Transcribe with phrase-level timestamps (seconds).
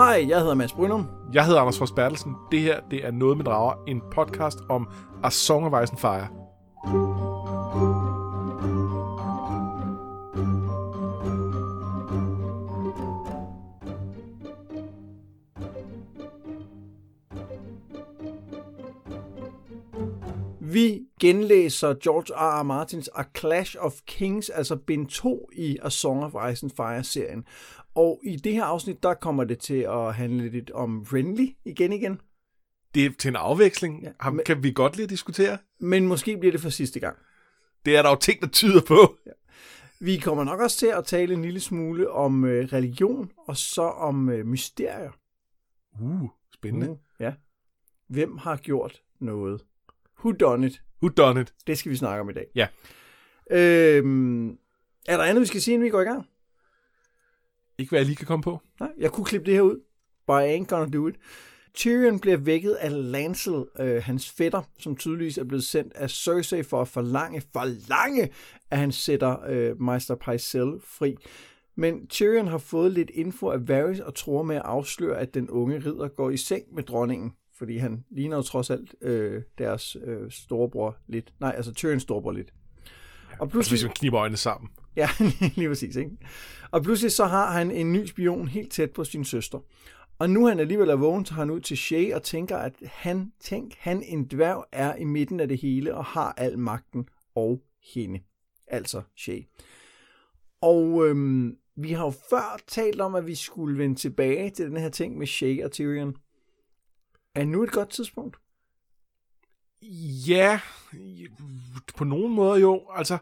[0.00, 1.06] Hej, jeg hedder Mads Brynum.
[1.32, 2.36] Jeg hedder Anders Fors Bertelsen.
[2.52, 4.88] Det her, det er Noget med Drager, en podcast om
[5.24, 6.28] A Song of Ice and Fire.
[20.60, 22.60] Vi genlæser George R.
[22.60, 22.62] R.
[22.62, 27.44] Martins A Clash of Kings, altså bind 2 i A Song of Ice and Fire-serien.
[27.94, 31.92] Og i det her afsnit, der kommer det til at handle lidt om Renly igen
[31.92, 32.20] igen.
[32.94, 34.02] Det er til en afveksling.
[34.02, 35.58] Ja, Ja, Ham men- kan vi godt lige diskutere.
[35.80, 37.16] Men måske bliver det for sidste gang.
[37.84, 39.16] Det er der jo ting, der tyder på.
[40.00, 43.82] Vi kommer nok også til at tale en lille smule om øh, religion, og så
[43.82, 45.10] om øh, mysterier.
[46.00, 46.90] Uh, spændende.
[46.90, 47.32] Uh, ja.
[48.08, 49.64] Hvem har gjort noget?
[50.18, 50.82] Who done it?
[51.02, 51.54] Who done it?
[51.66, 52.46] Det skal vi snakke om i dag.
[52.54, 52.66] Ja.
[53.50, 54.48] Øhm,
[55.08, 56.26] er der andet, vi skal sige, inden vi går i gang?
[57.80, 58.60] Ikke hvad jeg lige kan komme på.
[58.80, 59.80] Nej, jeg kunne klippe det her ud.
[60.26, 61.14] But I ain't gonna do it.
[61.74, 66.62] Tyrion bliver vækket af Lancel, øh, hans fætter, som tydeligvis er blevet sendt af Cersei
[66.62, 68.28] for at forlange, forlange,
[68.70, 71.16] at han sætter øh, Meister Pycelle fri.
[71.76, 75.50] Men Tyrion har fået lidt info af Varys og tror med at afsløre, at den
[75.50, 77.32] unge ridder går i seng med dronningen.
[77.58, 81.32] Fordi han ligner jo trods alt øh, deres øh, storebror lidt.
[81.40, 82.50] Nej, altså Tyrions storebror lidt.
[82.50, 83.76] Og Altså, pludselig...
[83.76, 84.70] hvis man kniber øjnene sammen.
[84.96, 85.08] Ja,
[85.56, 85.96] lige præcis.
[85.96, 86.10] Ikke?
[86.70, 89.58] Og pludselig så har han en ny spion helt tæt på sin søster.
[90.18, 93.32] Og nu han alligevel er vågen, tager han ud til Shay og tænker, at han,
[93.40, 97.62] tænk, han en dværg er i midten af det hele og har al magten og
[97.94, 98.20] hende.
[98.66, 99.42] Altså Shay.
[100.60, 104.76] Og øhm, vi har jo før talt om, at vi skulle vende tilbage til den
[104.76, 106.16] her ting med Shay og Tyrion.
[107.34, 108.36] Er nu et godt tidspunkt?
[110.28, 110.60] Ja,
[111.96, 112.82] på nogen måde jo.
[112.94, 113.20] Altså, øh,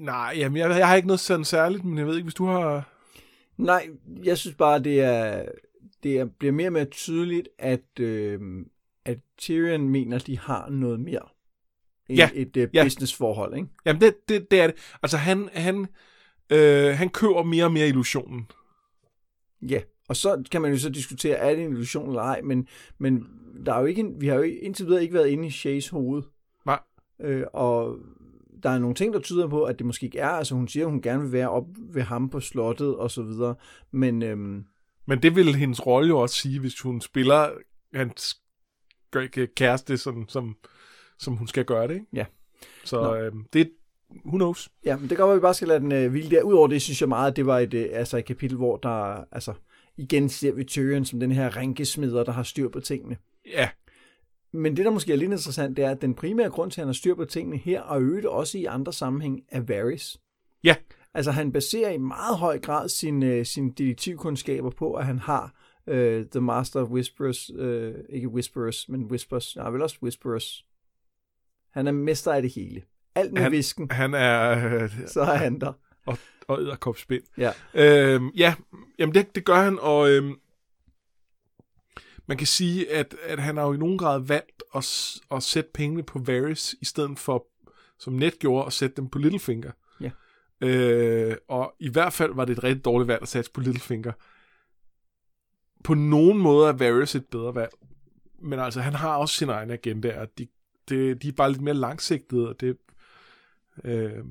[0.00, 2.46] nej, jamen, jeg, jeg har ikke noget sådan særligt, men jeg ved ikke, hvis du
[2.46, 2.88] har...
[3.56, 3.88] Nej,
[4.24, 5.44] jeg synes bare, det er,
[6.02, 8.40] det er, bliver mere og mere tydeligt, at, øh,
[9.04, 11.22] at Tyrion mener, de har noget mere
[12.08, 12.84] end Ja, et øh, ja.
[12.84, 13.68] businessforhold, ikke?
[13.86, 14.76] Jamen, det, det, det er det.
[15.02, 15.86] Altså, han, han,
[16.50, 18.46] øh, han køber mere og mere illusionen.
[19.62, 22.68] Ja, og så kan man jo så diskutere, er det en illusion eller ej, men,
[22.98, 23.26] men
[23.66, 26.22] der er jo ikke, vi har jo indtil videre ikke været inde i Shays hoved.
[26.66, 26.80] Nej.
[27.20, 27.98] Øh, og
[28.62, 30.28] der er nogle ting, der tyder på, at det måske ikke er.
[30.28, 33.22] Altså hun siger, at hun gerne vil være op ved ham på slottet og så
[33.22, 33.54] videre.
[33.90, 34.64] Men øhm,
[35.06, 37.50] Men det vil hendes rolle jo også sige, hvis hun spiller
[37.94, 38.36] hans
[39.56, 40.56] kæreste, som, som,
[41.18, 42.06] som hun skal gøre det, ikke?
[42.12, 42.24] Ja.
[42.84, 43.16] Så Nå.
[43.16, 43.70] øh, det
[44.26, 44.68] who knows?
[44.84, 46.42] Ja, men det kan godt at vi bare skal lade den øh, hvile der.
[46.42, 49.24] Udover det, synes jeg meget, at det var et, øh, altså et kapitel, hvor der,
[49.32, 49.52] altså,
[49.96, 53.16] igen ser vi Tyrion som den her rænkesmider, der har styr på tingene.
[53.46, 53.68] Ja,
[54.52, 56.82] Men det, der måske er lidt interessant, det er, at den primære grund til, at
[56.82, 60.20] han har styr på tingene her, og øvrigt også i andre sammenhæng, er Varys.
[60.64, 60.76] ja,
[61.14, 65.54] Altså, han baserer i meget høj grad sin, øh, sine detektivkundskaber på, at han har
[65.86, 70.64] øh, The Master of Whisperers, øh, ikke Whisperers, men Whispers, nej, vel også Whisperers.
[71.72, 72.82] Han er mester af det hele.
[73.14, 74.50] Alt med Han- visken, han er...
[74.82, 75.72] Øh, så er han der.
[76.06, 77.22] og, og æderkopspind.
[77.38, 77.50] Ja.
[77.74, 78.54] Øhm, ja,
[78.98, 80.34] jamen det, det gør han, og øhm,
[82.26, 85.70] man kan sige, at, at han har jo i nogen grad valgt at, at sætte
[85.74, 87.46] pengene på Varys, i stedet for,
[87.98, 89.70] som Net gjorde, at sætte dem på Littlefinger.
[90.00, 90.10] Ja.
[90.60, 94.12] Øh, og i hvert fald var det et rigtig dårligt valg at sætte på Littlefinger.
[95.84, 97.72] På nogen måde er Varys et bedre valg.
[98.38, 100.46] Men altså, han har også sin egen agenda, og de,
[100.88, 102.76] de, de er bare lidt mere langsigtede, og det...
[103.84, 104.24] Øh,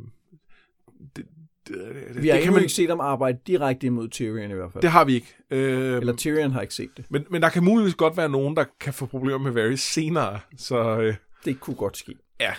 [1.16, 1.25] det,
[1.68, 1.75] det,
[2.13, 4.81] det, Vi har det endnu ikke set ham arbejde direkte imod Tyrion i hvert fald.
[4.81, 5.35] det har vi ikke.
[5.52, 7.06] Øh, Eller Tyrion har ikke set det.
[7.09, 10.40] men, men der kan muligvis godt være nogen, der kan få problemer med Varys senere.
[10.57, 11.16] Så øh,
[11.46, 12.16] Det kunne godt ske.
[12.40, 12.53] ja,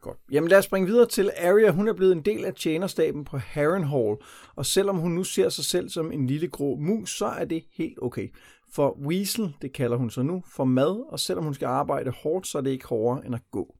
[0.00, 0.18] Godt.
[0.32, 1.70] Jamen lad os springe videre til Arya.
[1.70, 4.16] Hun er blevet en del af tjenerstaben på Harrenhal,
[4.56, 7.64] og selvom hun nu ser sig selv som en lille grå mus, så er det
[7.76, 8.28] helt okay.
[8.72, 12.46] For Weasel, det kalder hun så nu, får mad, og selvom hun skal arbejde hårdt,
[12.46, 13.74] så er det ikke hårdere end at gå.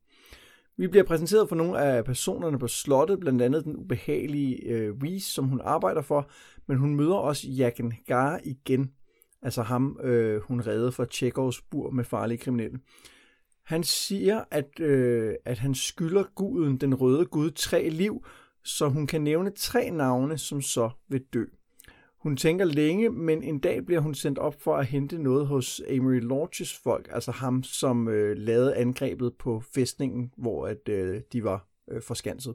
[0.78, 5.32] Vi bliver præsenteret for nogle af personerne på slottet, blandt andet den ubehagelige øh, Reese,
[5.32, 6.30] som hun arbejder for,
[6.66, 8.92] men hun møder også Jacken Gar igen,
[9.42, 12.78] altså ham, øh, hun redde fra Tjekovs bur med farlige kriminelle.
[13.64, 18.24] Han siger, at, øh, at han skylder guden, den røde gud, tre liv,
[18.64, 21.44] så hun kan nævne tre navne, som så vil dø.
[22.18, 25.82] Hun tænker længe, men en dag bliver hun sendt op for at hente noget hos
[25.90, 31.44] Amory Lodges folk, altså ham, som øh, lavede angrebet på fæstningen, hvor at, øh, de
[31.44, 32.54] var øh, forskanset.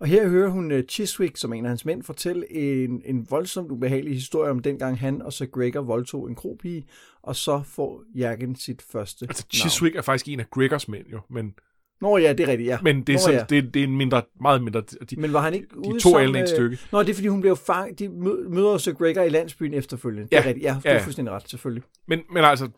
[0.00, 3.70] Og her hører hun øh, Chiswick, som en af hans mænd, fortælle en, en voldsomt
[3.70, 6.86] ubehagelig historie om dengang han og så Gregor voldtog en kropige,
[7.22, 9.60] og så får Jærgen sit første altså navn.
[9.60, 11.54] Chiswick er faktisk en af Gregors mænd jo, men
[12.02, 12.78] Nå ja, det er rigtigt, ja.
[12.82, 13.44] Men det er, Nå, sådan, ja.
[13.60, 14.80] det, det er en mindre, meget mindre...
[15.10, 16.78] De, Men var han ikke de ude to sammen et med- stykke.
[16.92, 17.98] Nå, det er fordi, hun blev fanget.
[17.98, 20.28] De mø- møder Sir Gregor i landsbyen efterfølgende.
[20.28, 20.46] Det er Ja.
[20.48, 20.64] rigtigt.
[20.64, 21.04] Ja, det Ja, er ja.
[21.04, 21.82] fuldstændig ret, selvfølgelig.
[22.08, 22.68] Men, men altså,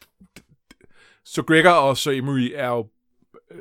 [1.25, 2.88] så Gregor og Sir Emery er jo,
[3.50, 3.61] øh,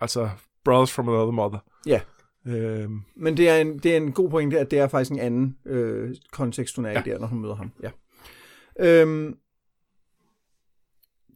[0.00, 0.28] altså,
[0.64, 1.58] brothers from another mother.
[1.86, 2.00] Ja.
[2.46, 5.18] Øhm, Men det er en, det er en god pointe, at det er faktisk en
[5.18, 6.98] anden øh, kontekst, hun er ja.
[6.98, 7.12] i Ja.
[7.12, 7.72] der, når hun møder ham.
[7.82, 7.90] Ja.
[8.80, 9.36] Øhm,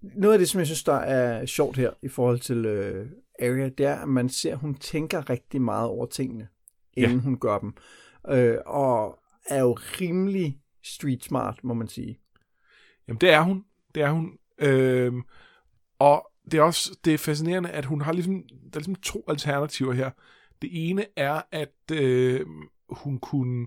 [0.02, 3.06] noget af det, som jeg synes, der er sjovt her i forhold til øh,
[3.40, 6.49] Arya, det er, at man ser, at hun tænker rigtig meget over tingene,
[6.94, 7.23] inden ja.
[7.23, 7.75] hun gør dem.
[8.29, 12.19] Øh, og er jo rimelig street smart, må man sige.
[13.08, 13.64] Jamen, det er hun.
[13.94, 14.38] Det er hun.
[14.58, 15.23] Øhm,
[15.99, 19.25] og det er også det er fascinerende, at hun har ligesom, der er ligesom to
[19.29, 20.11] alternativer her.
[20.62, 22.46] Det ene er, at øh,
[22.90, 23.67] hun kunne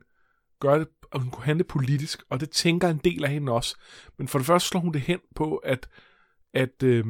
[0.60, 3.76] gøre det, og hun kunne handle politisk, og det tænker en del af hende også.
[4.18, 5.90] Men for det første slår hun det hen på, at,
[6.54, 7.06] at, øh,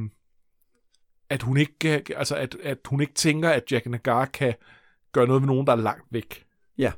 [1.30, 4.54] at, hun, ikke, kan- altså at, at hun ikke tænker, at Jack Nagar kan
[5.12, 6.44] gøre noget med nogen, der er langt væk.
[6.78, 6.92] Ja.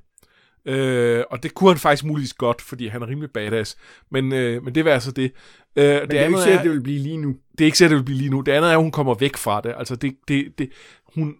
[0.65, 3.77] Øh, og det kunne han faktisk muligvis godt, fordi han er rimelig badass.
[4.11, 5.31] Men, øh, men det var altså det.
[5.75, 7.35] Øh, Men det, det er ikke sikkert, det vil blive lige nu.
[7.51, 8.41] det er ikke sikkert, det vil blive lige nu.
[8.41, 9.73] Det andet er, at hun kommer væk fra det.
[9.77, 10.71] Altså, det, det, det,
[11.15, 11.35] hun,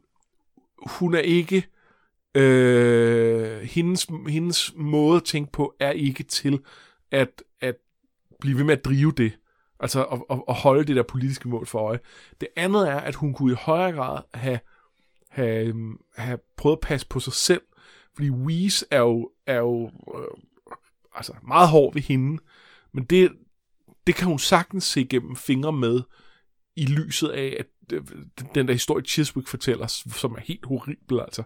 [0.88, 1.64] hun er ikke...
[2.36, 6.60] Øh, hendes, hendes måde at tænke på er ikke til
[7.12, 7.76] at, at
[8.40, 9.32] blive ved med at drive det.
[9.80, 12.00] Altså at, at, at holde det der politiske mål for øje.
[12.42, 14.60] Det andet er, at hun kunne i højere grad have,
[15.30, 17.62] have, øhm, have prøvet at passe på sig selv.
[18.16, 20.38] Fordi Weeze er jo, er jo øh,
[21.16, 22.42] altså meget hård ved hende.
[22.92, 23.32] Men det,
[24.08, 26.02] det kan hun sagtens se gennem fingre med
[26.76, 28.04] i lyset af, at øh,
[28.56, 31.44] den der historie Chiswick fortæller, som er helt horribel, altså.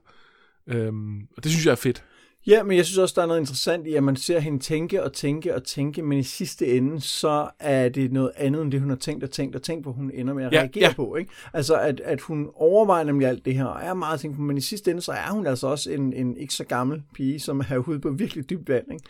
[0.67, 2.05] Øhm, og det synes jeg er fedt.
[2.47, 5.03] Ja, men jeg synes også, der er noget interessant i, at man ser hende tænke
[5.03, 8.79] og tænke og tænke, men i sidste ende, så er det noget andet, end det
[8.79, 10.93] hun har tænkt og tænkt og tænkt, hvor hun ender med at Ja, reagere ja.
[10.93, 11.15] på.
[11.15, 11.31] Ikke?
[11.53, 14.57] Altså, at, at hun overvejer nemlig alt det her, og er meget tænkt på, men
[14.57, 17.59] i sidste ende, så er hun altså også en, en ikke så gammel pige, som
[17.69, 18.93] er ude på virkelig dybt vand.
[18.93, 19.05] Ikke?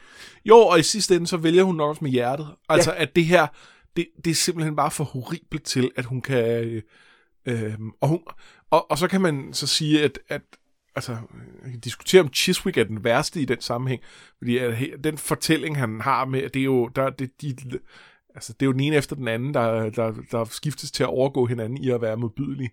[0.45, 2.48] Jo, og i sidste ende, så vælger hun nok også med hjertet.
[2.69, 3.01] Altså, ja.
[3.01, 3.48] at det her,
[3.95, 6.45] det, det er simpelthen bare for horribelt til, at hun kan...
[6.45, 6.81] Øh,
[7.45, 8.19] øh, og, hun,
[8.72, 10.42] og, og så kan man så sige, at, at
[10.95, 11.11] altså,
[11.63, 14.01] jeg kan diskutere om Chiswick er den værste i den sammenhæng,
[14.38, 17.55] fordi at, he- den fortælling, han har med, det er jo, der, det, de,
[18.35, 21.09] altså, det er jo den ene efter den anden, der, der, der skiftes til at
[21.09, 22.69] overgå hinanden i at være modbydelig.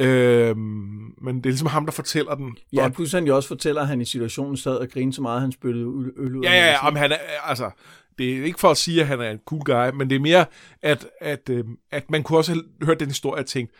[0.00, 2.56] Øhm, men det er ligesom ham, der fortæller den.
[2.72, 5.22] Ja, Og- plus han jo også fortæller, at han i situationen sad og grinede så
[5.22, 5.84] meget, at han spyttede
[6.16, 6.42] øl ud.
[6.44, 7.70] Ja, ja, ja, om han er, altså,
[8.18, 10.20] det er ikke for at sige, at han er en cool guy, men det er
[10.20, 10.44] mere,
[10.82, 13.72] at, at, øh, at man kunne også have hørt den historie og tænkt,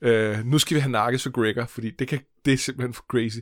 [0.00, 3.04] øh, nu skal vi have nakket for Gregor, fordi det, kan, det er simpelthen for
[3.10, 3.38] crazy.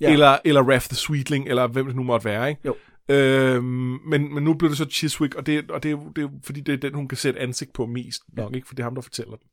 [0.00, 0.06] Ja.
[0.06, 0.12] Ja.
[0.12, 2.60] Eller, eller Raph the Sweetling, eller hvem det nu måtte være, ikke?
[2.64, 2.76] Jo.
[3.08, 3.64] Øhm,
[4.06, 6.72] men, men nu blev det så Chiswick, og, det, og det, er det fordi, det
[6.72, 8.66] er den, hun kan sætte ansigt på mest nok, ikke?
[8.66, 9.46] For det er ham, der fortæller den.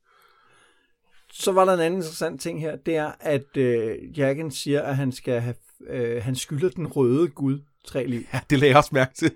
[1.32, 4.96] Så var der en anden interessant ting her, det er, at øh, Jacken siger, at
[4.96, 5.54] han skal have,
[5.88, 8.22] øh, han skylder den røde gud tre liv.
[8.32, 9.30] Ja, det lagde jeg også mærke til.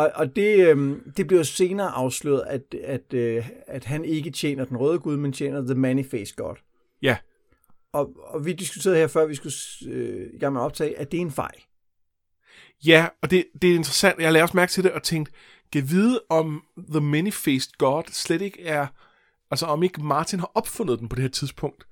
[0.00, 4.64] Og, og det, øh, det bliver senere afsløret, at, at, øh, at han ikke tjener
[4.64, 6.56] den røde gud, men tjener The Many-Faced God.
[7.02, 7.16] Ja.
[7.92, 9.54] Og, og vi diskuterede her, før vi skulle
[9.86, 11.60] øh, i gang med at optage, at det er en fejl.
[12.86, 14.20] Ja, og det, det er interessant.
[14.20, 15.32] Jeg lagde også mærke til det og tænkte,
[15.72, 18.86] kan vide om The Many-Faced God slet ikke er,
[19.50, 21.86] altså om ikke Martin har opfundet den på det her tidspunkt.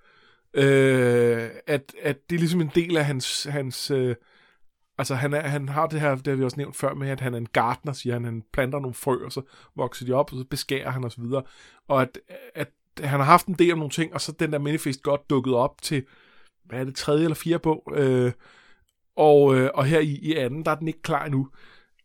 [0.54, 4.16] Øh, at, at det er ligesom en del af hans, hans øh,
[4.98, 7.20] altså han, er, han har det her, det har vi også nævnt før med, at
[7.20, 9.42] han er en gartner, siger han, han planter nogle frø, og så
[9.76, 11.22] vokser de op, og så beskærer han osv.
[11.22, 11.46] Og,
[11.88, 12.18] og at,
[12.54, 12.68] at
[13.00, 15.54] han har haft en del om nogle ting, og så den der Many-Faced God dukket
[15.54, 16.04] op til,
[16.64, 18.32] hvad er det, tredje eller fjerde bog, øh,
[19.16, 21.48] og, øh, og her i, i anden, der er den ikke klar endnu.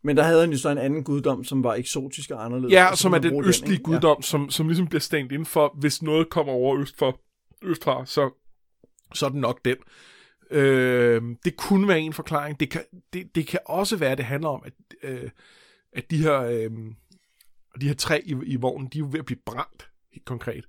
[0.04, 2.74] Men der havde han jo så en anden guddom, som var eksotisk og anderledes.
[2.74, 3.84] Ja, og så som er den østlige ikke?
[3.84, 7.20] guddom, som, som ligesom bliver stængt inden for, hvis noget kommer over øst for,
[7.62, 8.30] østfra, så,
[9.14, 9.76] så er den nok den.
[10.54, 12.60] Øh, det kunne være en forklaring.
[12.60, 12.84] Det kan,
[13.14, 15.30] det, det kan også være, at det handler om, at, øh,
[15.94, 16.72] at de her, øh,
[17.82, 20.66] de her træ i, i vognen, de er jo ved at blive brændt, helt konkret.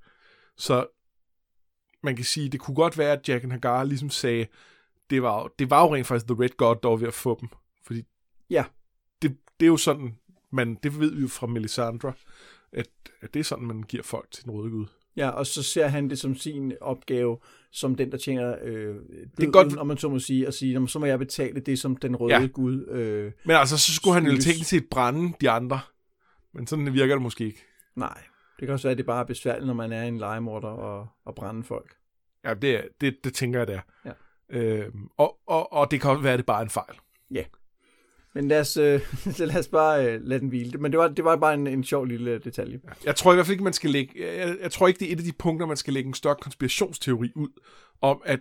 [0.57, 0.87] Så
[2.03, 4.47] man kan sige, det kunne godt være, at Jack and Hagar ligesom sagde,
[5.11, 7.15] det var, jo- det var jo rent faktisk The Red God, der var ved at
[7.15, 7.49] få dem.
[7.87, 8.03] Fordi
[8.51, 8.65] Ja.
[9.23, 10.19] det, det er jo sådan,
[10.53, 12.13] man, det ved vi jo fra Melisandre,
[12.73, 12.87] at,
[13.21, 14.87] at det er sådan, man giver folk til den røde gud.
[15.17, 17.39] Ja, og så ser han det som sin opgave,
[17.71, 18.95] som den, der tjener øh,
[19.37, 21.19] det er godt- om man så må sige, at sige, "Nå, men så må jeg
[21.19, 22.41] betale det, som den røde Ja.
[22.41, 22.47] ja.
[22.47, 22.87] gud.
[22.89, 25.81] Øh, Men altså, så skulle han jo teknisk set brænde de andre.
[26.55, 27.65] Men sådan virker det måske ikke.
[27.97, 28.23] nej,
[28.61, 31.07] det kan også være, at det bare er besværligt, når man er en legemorder og,
[31.25, 31.95] og brænde folk.
[32.45, 33.81] Ja, det, det, det tænker jeg, det er.
[34.05, 34.13] Ja.
[34.59, 36.95] Øhm, og, og, og det kan også være, at det bare er en fejl.
[38.35, 39.01] Men lad os, øh,
[39.39, 40.79] lad os bare øh, lade den hvile.
[40.79, 42.81] Men det var, det var bare en, en sjov lille detalje.
[43.05, 44.13] Jeg tror i hvert fald ikke, man skal lægge...
[44.39, 46.37] Jeg, jeg tror ikke, det er et af de punkter, man skal lægge en større
[46.41, 47.49] konspirationsteori ud,
[48.01, 48.41] om at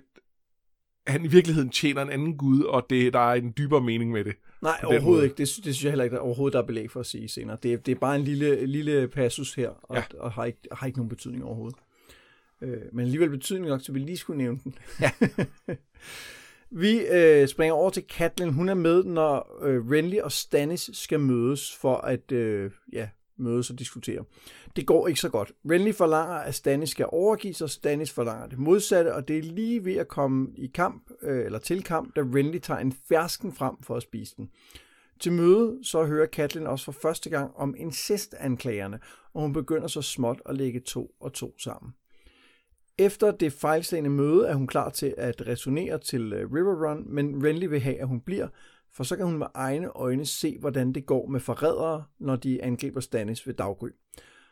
[1.07, 4.23] han i virkeligheden tjener en anden gud, og det, der er en dybere mening med
[4.25, 4.35] det.
[4.61, 5.23] Nej, overhovedet måde.
[5.25, 5.37] ikke.
[5.37, 7.57] Det, det synes jeg heller ikke, der overhovedet der er belæg for at sige senere.
[7.63, 10.03] Det, er- det er bare en lille, lille passus her, og, ja.
[10.19, 11.77] og har, ikke, har ikke nogen betydning overhovedet.
[12.61, 14.75] Øh, men alligevel betydning nok, så vi lige skulle nævne den.
[15.01, 15.11] Ja.
[16.75, 18.53] vi øh, springer over til Katlin.
[18.53, 23.69] Hun er med, når øh, Renly og Stannis skal mødes for at øh, ja, mødes
[23.69, 24.23] og diskutere.
[24.75, 25.51] Det går ikke så godt.
[25.71, 29.85] Renly forlanger, at Stannis skal overgive sig, Stannis forlanger det modsatte, og det er lige
[29.85, 33.75] ved at komme i kamp, øh, eller til kamp, da Renly tager en fersken frem
[33.83, 34.49] for at spise den.
[35.19, 38.99] Til møde så hører Katlin også for første gang om incestanklagerne,
[39.33, 41.93] og hun begynder så småt at lægge to og to sammen.
[42.97, 47.45] Efter det fejlslagende møde er hun klar til at resonere til øh, River Run, men
[47.45, 48.47] Renly vil have, at hun bliver,
[48.91, 52.63] for så kan hun med egne øjne se, hvordan det går med forrædere, når de
[52.63, 53.89] angriber Stannis ved daggry.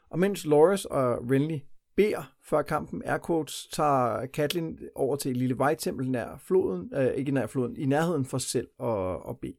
[0.10, 1.58] Og mens Loras og Renly
[1.96, 7.08] beder før kampen, air quotes, tager Katlin over til et lille vejtempel nær floden, øh,
[7.08, 9.56] ikke nær floden, i nærheden for selv at, at bede.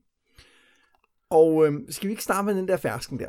[1.30, 3.28] Og øh, skal vi ikke starte med den der fersken der?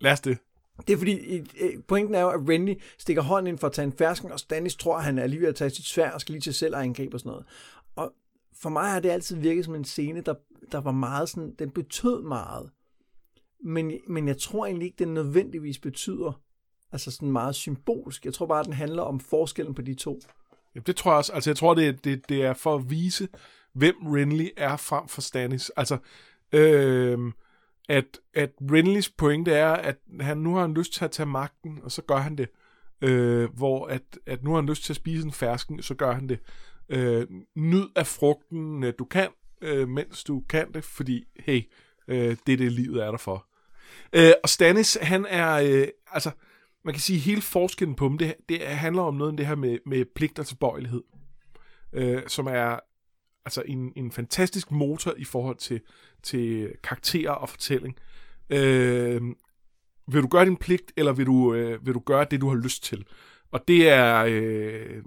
[0.00, 0.38] Lad os det.
[0.86, 1.42] Det er fordi,
[1.88, 4.76] pointen er jo, at Renly stikker hånden ind for at tage en fersken, og Stannis
[4.76, 6.76] tror, at han er lige ved at tage sit svær og skal lige til selv
[6.76, 7.46] at angribe og sådan noget.
[7.96, 8.12] Og
[8.62, 10.34] for mig har det altid virket som en scene, der,
[10.72, 12.70] der var meget sådan, den betød meget.
[13.64, 16.40] Men, men jeg tror egentlig ikke, den nødvendigvis betyder
[16.92, 18.24] altså sådan meget symbolsk.
[18.24, 20.20] Jeg tror bare, at den handler om forskellen på de to.
[20.74, 21.32] Jamen, det tror jeg også.
[21.32, 23.28] Altså, jeg tror, det, det, det er for at vise,
[23.72, 25.70] hvem Renly er frem for Stannis.
[25.70, 25.98] Altså,
[26.52, 27.18] øh,
[27.90, 31.78] at, at Renleys pointe er, at han nu har han lyst til at tage magten,
[31.82, 32.48] og så gør han det.
[33.02, 36.12] Øh, hvor at, at nu har han lyst til at spise en fersken, så gør
[36.12, 36.38] han det.
[36.88, 39.28] Øh, nyd af frugten, øh, du kan,
[39.62, 41.62] øh, mens du kan det, fordi, hey,
[42.08, 43.46] øh, det er det, livet er der for.
[44.12, 46.30] Øh, og Stannis, han er, øh, altså,
[46.84, 49.54] man kan sige, hele forskellen på dem, det, det handler om noget af det her
[49.54, 51.02] med, med pligt og tilbøjelighed,
[51.92, 52.78] øh, som er
[53.44, 55.80] altså en, en fantastisk motor i forhold til,
[56.22, 57.96] til karakterer og fortælling.
[58.50, 59.22] Øh,
[60.06, 62.56] vil du gøre din pligt, eller vil du, øh, vil du gøre det, du har
[62.56, 63.06] lyst til?
[63.50, 64.24] Og det er...
[64.28, 65.02] Øh,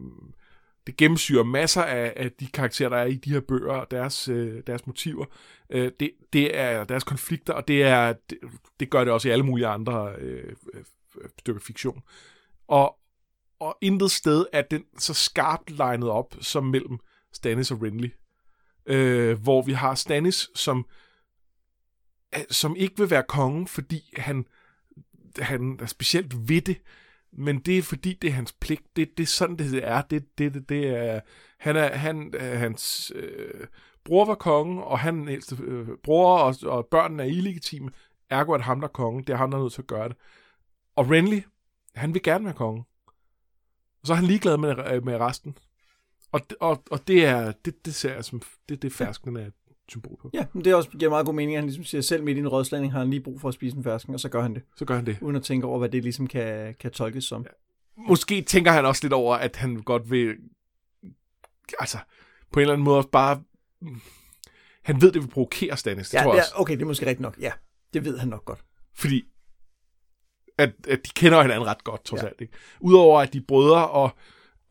[0.88, 4.28] det gennemsyrer masser af, af de karakterer, der er i de her bøger, og deres,
[4.28, 5.26] øh, deres motiver.
[5.70, 8.38] Øh, det, det er deres konflikter, og det, er, det,
[8.80, 10.84] det gør det også i alle mulige andre øh, øh
[11.40, 12.04] stykker fiktion.
[12.68, 12.98] Og,
[13.60, 16.98] og intet sted er den så skarpt legnet op som mellem
[17.34, 18.10] Stannis og Renly.
[18.86, 20.86] Øh, hvor vi har Stannis, som,
[22.36, 24.46] øh, som ikke vil være konge, fordi han,
[25.40, 26.82] han er specielt ved det,
[27.32, 28.96] men det er fordi, det er hans pligt.
[28.96, 30.02] Det, det er sådan, det er.
[30.02, 31.20] Det, det, det, det er,
[31.58, 33.68] han er, han, hans øh,
[34.04, 37.92] bror var konge, og han ældste øh, bror og, og børnene er illegitime.
[38.30, 39.24] Ergo er det ham, der er konge.
[39.24, 40.18] Det er ham, der er nødt til at gøre det.
[40.96, 41.40] Og Renly,
[41.96, 42.84] han vil gerne være konge.
[44.02, 45.58] Og så er han ligeglad med, øh, med resten.
[46.34, 49.54] Og, og, og det er det, det ser jeg som det, det fersken er et
[49.90, 50.30] symbol på.
[50.34, 52.38] Ja, men det er også, giver meget god mening, at han ligesom siger, selv midt
[52.38, 54.42] i en rådslagning har han lige brug for at spise en fersken, og så gør
[54.42, 55.18] han det, Så gør han det.
[55.22, 57.46] uden at tænke over, hvad det ligesom kan, kan tolkes som.
[57.98, 60.36] Måske tænker han også lidt over, at han godt vil...
[61.80, 61.98] Altså,
[62.52, 63.44] på en eller anden måde også bare...
[64.84, 66.54] Han ved, det vil provokere Stannis, det Ja, tror jeg er, også.
[66.56, 67.38] okay, det er måske rigtigt nok.
[67.40, 67.52] Ja,
[67.94, 68.64] det ved han nok godt.
[68.96, 69.24] Fordi
[70.58, 72.26] at, at de kender hinanden ret godt, trods Ja.
[72.26, 72.30] ja.
[72.32, 72.42] alt.
[72.42, 72.54] Ikke?
[72.82, 74.10] Udover at de er brødre, og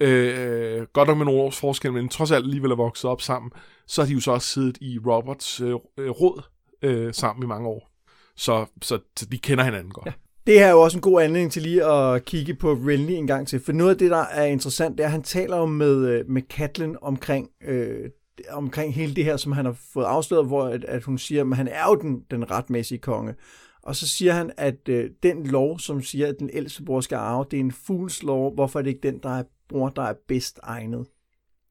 [0.02, 3.20] Øh, øh, godt nok med nogle års forskel, men trods alt alligevel er vokset op
[3.20, 3.50] sammen,
[3.86, 6.42] så har de jo så også siddet i Roberts øh, øh råd
[6.82, 7.90] øh, sammen i mange år.
[8.36, 10.06] Så, så, så de kender hinanden godt.
[10.06, 10.12] Ja.
[10.46, 13.26] Det her er jo også en god anledning til lige at kigge på Renly en
[13.26, 15.66] gang til, for noget af det, der er interessant, det er, at han taler jo
[15.66, 18.10] med, øh, med Katlin omkring, øh,
[18.50, 21.56] omkring hele det her, som han har fået afsløret, hvor at, at hun siger, at
[21.56, 23.34] han er jo den, den retmæssige konge.
[23.82, 27.16] Og så siger han, at øh, den lov, som siger, at den ældste bror skal
[27.16, 29.42] arve, det er en fugls lov, hvorfor er det ikke den, der er
[29.72, 31.06] bror, der er bedst egnet?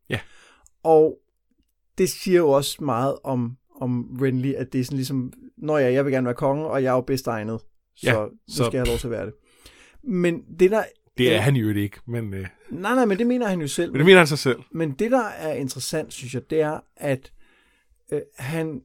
[0.09, 0.19] Ja.
[0.83, 1.17] Og
[1.97, 5.93] det siger jo også meget om, om Renly, at det er sådan ligesom, når jeg,
[5.93, 7.59] jeg vil gerne være konge, og jeg er jo bedst egnet,
[7.95, 9.33] så, Ja, så nu så- skal jeg have lov til at være det.
[10.03, 10.83] Men det der...
[11.17, 13.91] Det er han jo ikke, men, øh, Nej, nej, men det mener han jo selv.
[13.91, 14.59] men det mener han sig selv.
[14.71, 17.31] Men det, der er interessant, synes jeg, det er, at
[18.11, 18.81] øh, han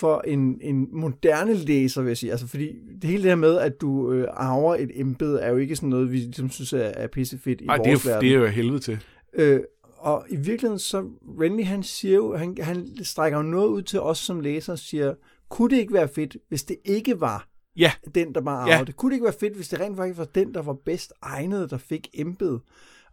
[0.00, 2.72] for en, en moderne læser, vil jeg sige, altså fordi
[3.02, 5.88] det hele det her med, at du øh, arver et embede, er jo ikke sådan
[5.88, 8.28] noget, vi ligesom synes er, er pissefedt i det, vores er, verden.
[8.28, 8.98] det er jo helvede til.
[9.34, 9.60] Øh,
[9.96, 11.04] og i virkeligheden, så
[11.40, 14.78] Renly, han siger jo, han, han strækker jo noget ud til os som læser og
[14.78, 15.14] siger,
[15.48, 17.46] kunne det ikke være fedt, hvis det ikke var
[17.76, 18.74] Ja, den, der bare Ja.
[18.74, 18.96] arvede det?
[18.96, 21.70] Kunne det ikke være fedt, hvis det rent faktisk var den, der var bedst egnet,
[21.70, 22.58] der fik embed?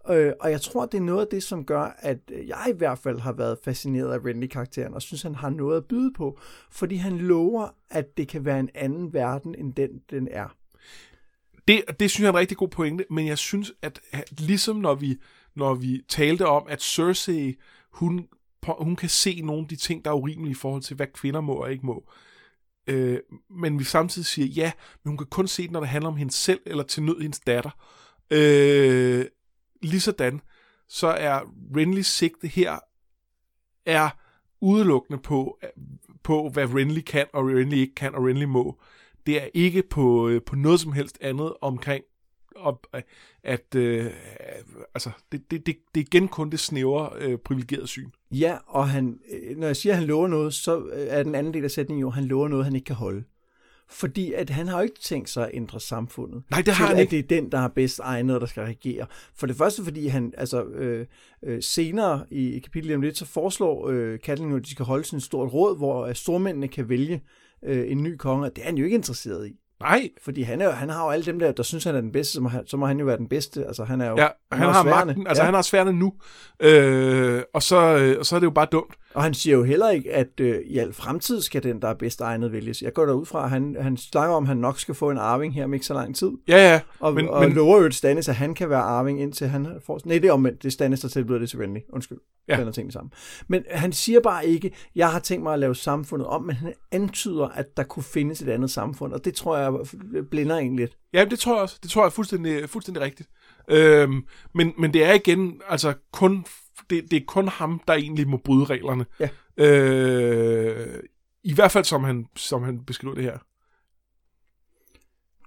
[0.10, 2.78] Øh, og jeg tror, det er noget af det, som gør, at øh, jeg i
[2.78, 6.40] hvert fald har været fascineret af Renly-karakteren, og synes, han har noget at byde på,
[6.72, 10.56] fordi han lover, at det kan være en anden verden, end den, den er.
[11.68, 14.02] Det, det synes jeg er en rigtig god pointe, men jeg synes, at
[14.40, 15.18] ligesom når vi,
[15.56, 17.56] når vi talte om, at Cersei,
[17.92, 18.28] hun,
[18.68, 21.42] hun kan se nogle af de ting, der er urimelige i forhold til, hvad kvinder
[21.42, 22.10] må og ikke må,
[22.88, 24.72] øh, men vi samtidig siger, ja,
[25.04, 27.22] men hun kan kun se det, når det handler om hende selv, eller til nød
[27.22, 27.72] hendes datter.
[28.32, 29.26] Øh,
[29.82, 30.42] ligesådan,
[30.88, 31.40] så er
[31.76, 32.80] Renlys sigte her
[33.86, 34.10] er
[34.62, 35.60] udelukkende på,
[36.24, 38.80] på hvad Renly kan, og Renly ikke kan, og Renly må.
[39.26, 42.04] Det er ikke på, øh, på noget som helst andet omkring,
[42.56, 43.02] op, øh,
[43.44, 44.12] at øh,
[44.94, 48.10] altså, det, det, det, det er igen kun det snævre øh, privilegerede syn.
[48.32, 51.54] Ja, og han, øh, når jeg siger, at han lover noget, så er den anden
[51.54, 53.24] del af sætningen jo, at han lover noget, han ikke kan holde.
[53.90, 56.44] Fordi at han har jo ikke tænkt sig at ændre samfundet.
[56.52, 57.12] Nej, det har han ikke.
[57.12, 59.06] det er den, der er bedst egnet, der skal regere.
[59.36, 61.06] For det første, fordi han altså øh,
[61.44, 65.04] øh, senere i, i kapitlet om lidt, så foreslår øh, Katlin at de skal holde
[65.04, 67.22] sådan et stort råd, hvor øh, stormændene kan vælge
[67.66, 69.52] øh, en ny konge, og det er han jo ikke interesseret i.
[69.80, 70.10] Nej.
[70.24, 72.34] Fordi han, er, han har jo alle dem der, der synes, han er den bedste,
[72.34, 73.66] så må han, så må han jo være den bedste.
[73.66, 75.06] Altså, han er jo, ja, han, han har sværende.
[75.06, 75.28] magten.
[75.28, 75.46] Altså, ja.
[75.46, 76.14] han har sværende nu.
[76.60, 78.94] Øh, og, så, øh, og så er det jo bare dumt.
[79.14, 81.94] Og han siger jo heller ikke, at øh, i al fremtid skal den, der er
[81.94, 82.82] bedst egnet, vælges.
[82.82, 85.18] Jeg går derud fra, at han, han snakker om, at han nok skal få en
[85.18, 86.32] arving her om ikke så lang tid.
[86.48, 86.82] Ja, ja.
[87.00, 87.54] Og, men, og men...
[87.54, 90.00] lover jo Stannis, at han kan være arving, indtil han får...
[90.06, 90.64] Nej, det er omvendt.
[90.64, 91.80] Det er Stannis, der tilbyder det til Renly.
[91.94, 92.18] Undskyld.
[92.48, 92.58] Ja.
[92.58, 93.12] Den er ting sammen.
[93.48, 96.74] Men han siger bare ikke, jeg har tænkt mig at lave samfundet om, men han
[96.92, 99.14] antyder, at der kunne findes et andet samfund.
[99.14, 99.74] Og det tror jeg
[100.32, 100.98] blinder en lidt.
[101.14, 101.80] Ja, det tror jeg også.
[101.84, 103.30] Det tror jeg er fuldstændig, fuldstændig rigtigt.
[103.70, 104.22] Øhm,
[104.56, 106.46] men, men det er igen altså kun
[106.90, 109.06] det, det er kun ham, der egentlig må bryde reglerne.
[109.20, 109.30] Ja.
[109.58, 111.04] Øh,
[111.44, 113.38] I hvert fald, som han, som han beskriver det her.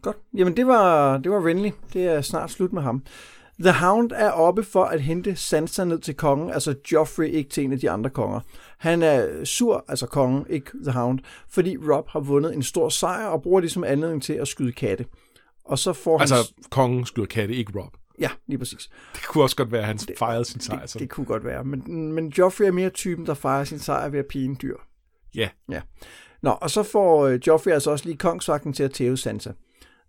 [0.02, 0.16] Godt.
[0.37, 1.70] Jamen, det var, det var Renly.
[1.92, 3.04] Det er snart slut med ham.
[3.60, 7.64] The Hound er oppe for at hente Sansa ned til kongen, altså Joffrey ikke til
[7.64, 8.40] en af de andre konger.
[8.78, 11.18] Han er sur, altså kongen, ikke The Hound,
[11.49, 14.72] fordi Rob har vundet en stor sejr og bruger det som anledning til at skyde
[14.72, 15.06] katte.
[15.64, 16.44] Og så får altså, han...
[16.70, 17.96] kongen skyder katte, ikke Rob.
[18.20, 18.90] Ja, lige præcis.
[19.14, 20.86] Det kunne også godt være, at han det, fejrede sin sejr.
[20.86, 21.64] Det, det kunne godt være.
[21.64, 24.76] Men, men Joffrey er mere typen, der fejrer sin sejr ved at pine dyr.
[25.34, 25.48] Ja.
[25.70, 25.80] ja.
[26.42, 29.52] Nå, og så får uh, Joffrey altså også lige kongsvagten til at tæve Sansa.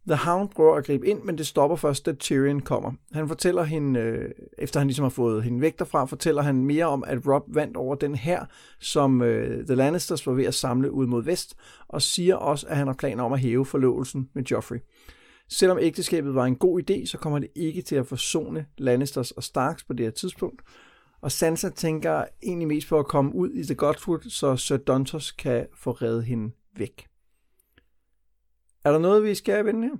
[0.07, 2.91] The Hound prøver at gribe ind, men det stopper først, da Tyrion kommer.
[3.13, 6.85] Han fortæller hende, øh, efter han ligesom har fået hende væk derfra, fortæller han mere
[6.85, 8.45] om, at Rob vandt over den her,
[8.79, 11.55] som øh, The Lannisters var ved at samle ud mod vest,
[11.87, 14.77] og siger også, at han har planer om at hæve forlovelsen med Joffrey.
[15.51, 19.43] Selvom ægteskabet var en god idé, så kommer det ikke til at forsone Lannisters og
[19.43, 20.61] Starks på det her tidspunkt.
[21.21, 25.31] Og Sansa tænker egentlig mest på at komme ud i The Godfoot, så Sir Dontos
[25.31, 27.07] kan få reddet hende væk.
[28.85, 29.95] Er der noget, vi skal vende her?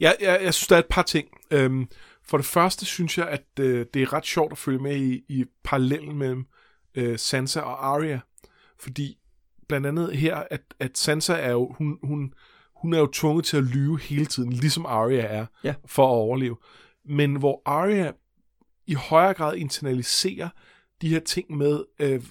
[0.00, 1.28] Ja, jeg, jeg synes, der er et par ting.
[1.50, 1.88] Øhm,
[2.24, 5.24] for det første synes jeg, at øh, det er ret sjovt at følge med i,
[5.28, 6.46] i parallellen mellem
[6.94, 8.20] øh, Sansa og Arya.
[8.78, 9.18] Fordi
[9.68, 12.34] blandt andet her, at, at Sansa er jo, hun, hun,
[12.80, 15.74] hun er jo tvunget til at lyve hele tiden, ligesom Arya er, ja.
[15.86, 16.56] for at overleve.
[17.04, 18.12] Men hvor Arya
[18.86, 20.48] i højere grad internaliserer
[21.02, 22.22] de her ting med, øh,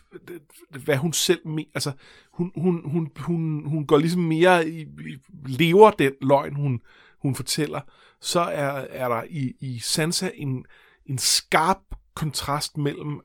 [0.84, 1.70] hvad hun selv mener.
[1.76, 1.92] Altså,
[2.34, 6.82] hun, hun, hun, hun, hun går ligesom mere i, i, lever den løgn, hun,
[7.22, 7.82] hun fortæller.
[8.22, 10.66] Så er, er der i, i Sansa en,
[11.06, 11.82] en skarp
[12.16, 13.22] kontrast mellem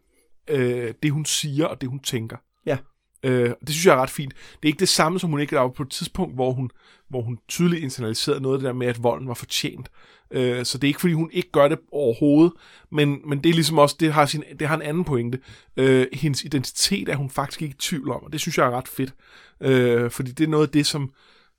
[0.49, 2.37] øh, det, hun siger og det, hun tænker.
[2.67, 2.79] Ja.
[3.23, 4.35] Øh, det synes jeg er ret fint.
[4.35, 6.71] Det er ikke det samme, som hun ikke er på et tidspunkt, hvor hun,
[7.15, 9.91] hvor hun tydeligt internaliserede noget af det der med, at volden var fortjent.
[10.31, 12.53] Øh, så det er ikke, fordi hun ikke gør det overhovedet,
[12.91, 15.39] men, men det er ligesom også, det har, sin, det har en anden pointe.
[15.77, 18.71] Øh, hendes identitet er hun faktisk ikke i tvivl om, og det synes jeg er
[18.71, 19.15] ret fedt.
[19.61, 21.13] Øh, fordi det er noget af det, som,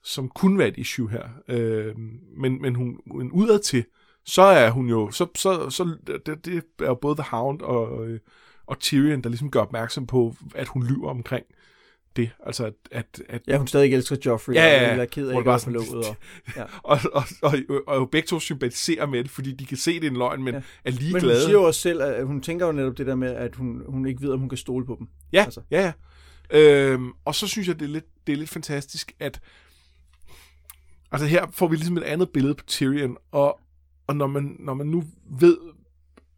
[0.04, 1.24] som kunne være et issue her.
[1.48, 1.96] Øh,
[2.38, 3.86] men, men hun, men udad til,
[4.26, 8.08] så er hun jo, så, så, så det, det er jo både The Hound og,
[8.08, 8.20] øh,
[8.65, 11.46] og Tyrion, der ligesom gør opmærksom på, at hun lyver omkring
[12.15, 12.30] det.
[12.45, 15.38] Altså, at, at, at ja, hun stadig elsker Joffrey, ja, ja, og er ked af,
[15.38, 16.08] at forlovet.
[16.08, 16.15] Og,
[16.58, 16.63] ja.
[16.84, 20.04] og, og, og, og, og, begge to sympatiserer med det, fordi de kan se, det
[20.04, 20.62] er en løgn, men ja.
[20.86, 21.34] er lige men glade.
[21.34, 23.56] Men hun siger jo også selv, at hun tænker jo netop det der med, at
[23.56, 25.08] hun, hun ikke ved, om hun kan stole på dem.
[25.34, 25.62] Ja, altså.
[25.71, 25.91] ja, ja.
[26.49, 29.41] Øhm, og så synes jeg, det er, lidt, det er lidt fantastisk, at
[31.12, 33.60] altså her får vi ligesom et andet billede på Tyrion, og,
[34.08, 35.04] og når, man, når man nu
[35.39, 35.58] ved,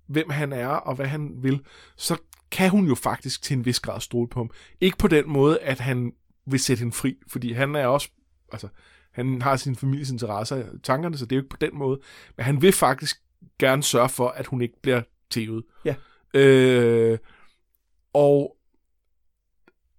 [0.07, 1.61] hvem han er og hvad han vil,
[1.95, 2.17] så
[2.51, 4.49] kan hun jo faktisk til en vis grad stole på ham.
[4.81, 6.13] Ikke på den måde, at han
[6.45, 8.09] vil sætte hende fri, fordi han er også,
[8.51, 8.67] altså,
[9.11, 11.99] han har sin families interesser i tankerne, så det er jo ikke på den måde.
[12.35, 13.21] Men han vil faktisk
[13.59, 15.63] gerne sørge for, at hun ikke bliver tævet.
[15.85, 15.95] Ja.
[16.33, 17.17] Øh,
[18.13, 18.57] og,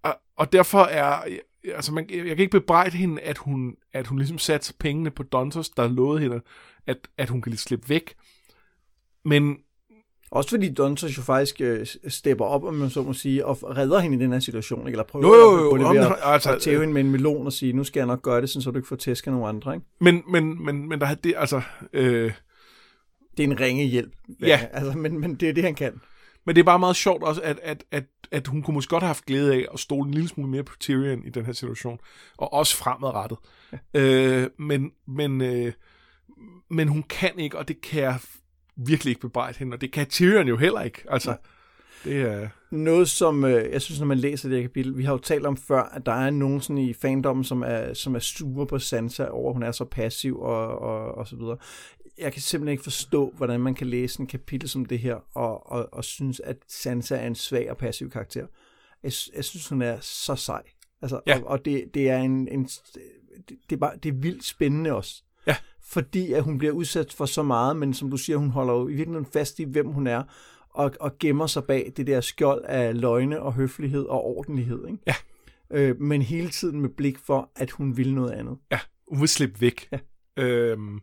[0.03, 1.23] og, og derfor er,
[1.63, 5.23] altså man, jeg kan ikke bebrejde hende, at hun, at hun ligesom satte pengene på
[5.23, 6.41] Dontos, der lovede hende,
[6.87, 8.15] at, at hun kan lidt slippe væk.
[9.25, 9.57] Men
[10.31, 13.99] Også fordi Dontos jo faktisk øh, stepper op, om man så må sige, og redder
[13.99, 14.91] hende i den her situation, ikke?
[14.91, 17.11] eller prøver Jo, jo, jo, at, ved det- at, altså, at tæve hende med en
[17.11, 19.27] melon og sige, nu skal jeg nok gøre det, sådan, så du ikke får tæsk
[19.27, 19.73] af nogle andre.
[19.75, 19.85] Ikke?
[20.01, 21.61] Men, men, men, men der er det, altså...
[21.93, 22.31] Øh,
[23.37, 24.13] Det er en ringe hjælp.
[24.41, 24.59] Ja.
[24.71, 26.01] Altså, men, men det er det, han kan.
[26.45, 29.03] Men det er bare meget sjovt også, at, at, at, at hun kunne måske godt
[29.03, 31.53] have haft glæde af at stole en lille smule mere på Tyrion i den her
[31.53, 31.99] situation.
[32.37, 33.37] Og også fremadrettet.
[33.93, 33.99] Ja.
[34.01, 35.73] Øh, men, men, øh,
[36.69, 38.19] men hun kan ikke, og det kan jeg
[38.85, 39.75] virkelig ikke bebrejde hende.
[39.75, 41.03] Og det kan Tyrion jo heller ikke.
[41.09, 41.35] Altså,
[42.03, 42.49] det er...
[42.71, 45.45] Noget, som øh, jeg synes, når man læser det her kapitel, vi har jo talt
[45.45, 48.79] om før, at der er nogen sådan i fandommen, som er, som er sure på
[48.79, 51.57] Sansa over, at hun er så passiv og, og, og så videre.
[52.17, 55.71] Jeg kan simpelthen ikke forstå, hvordan man kan læse en kapitel som det her, og,
[55.71, 58.47] og, og synes, at Sansa er en svag og passiv karakter.
[59.03, 60.63] Jeg, jeg synes, hun er så sej.
[61.01, 61.39] Altså, Ja.
[61.39, 62.63] Og, og det, det er en, en
[63.49, 65.23] det, det, er bare, det er vildt spændende også.
[65.89, 68.87] Fordi at hun bliver udsat for så meget, men som du siger, hun holder jo
[68.87, 70.23] i virkeligheden fast i, hvem hun er,
[70.69, 74.87] og, og gemmer sig bag det der skjold af løgne og høflighed og ordentlighed.
[74.87, 74.99] Ikke?
[75.07, 75.15] Ja.
[75.71, 78.57] Øh, men hele tiden med blik for, at hun vil noget andet.
[78.71, 79.89] Ja, hun vil slippe væk.
[79.91, 79.99] Ja.
[80.43, 80.99] Øhm,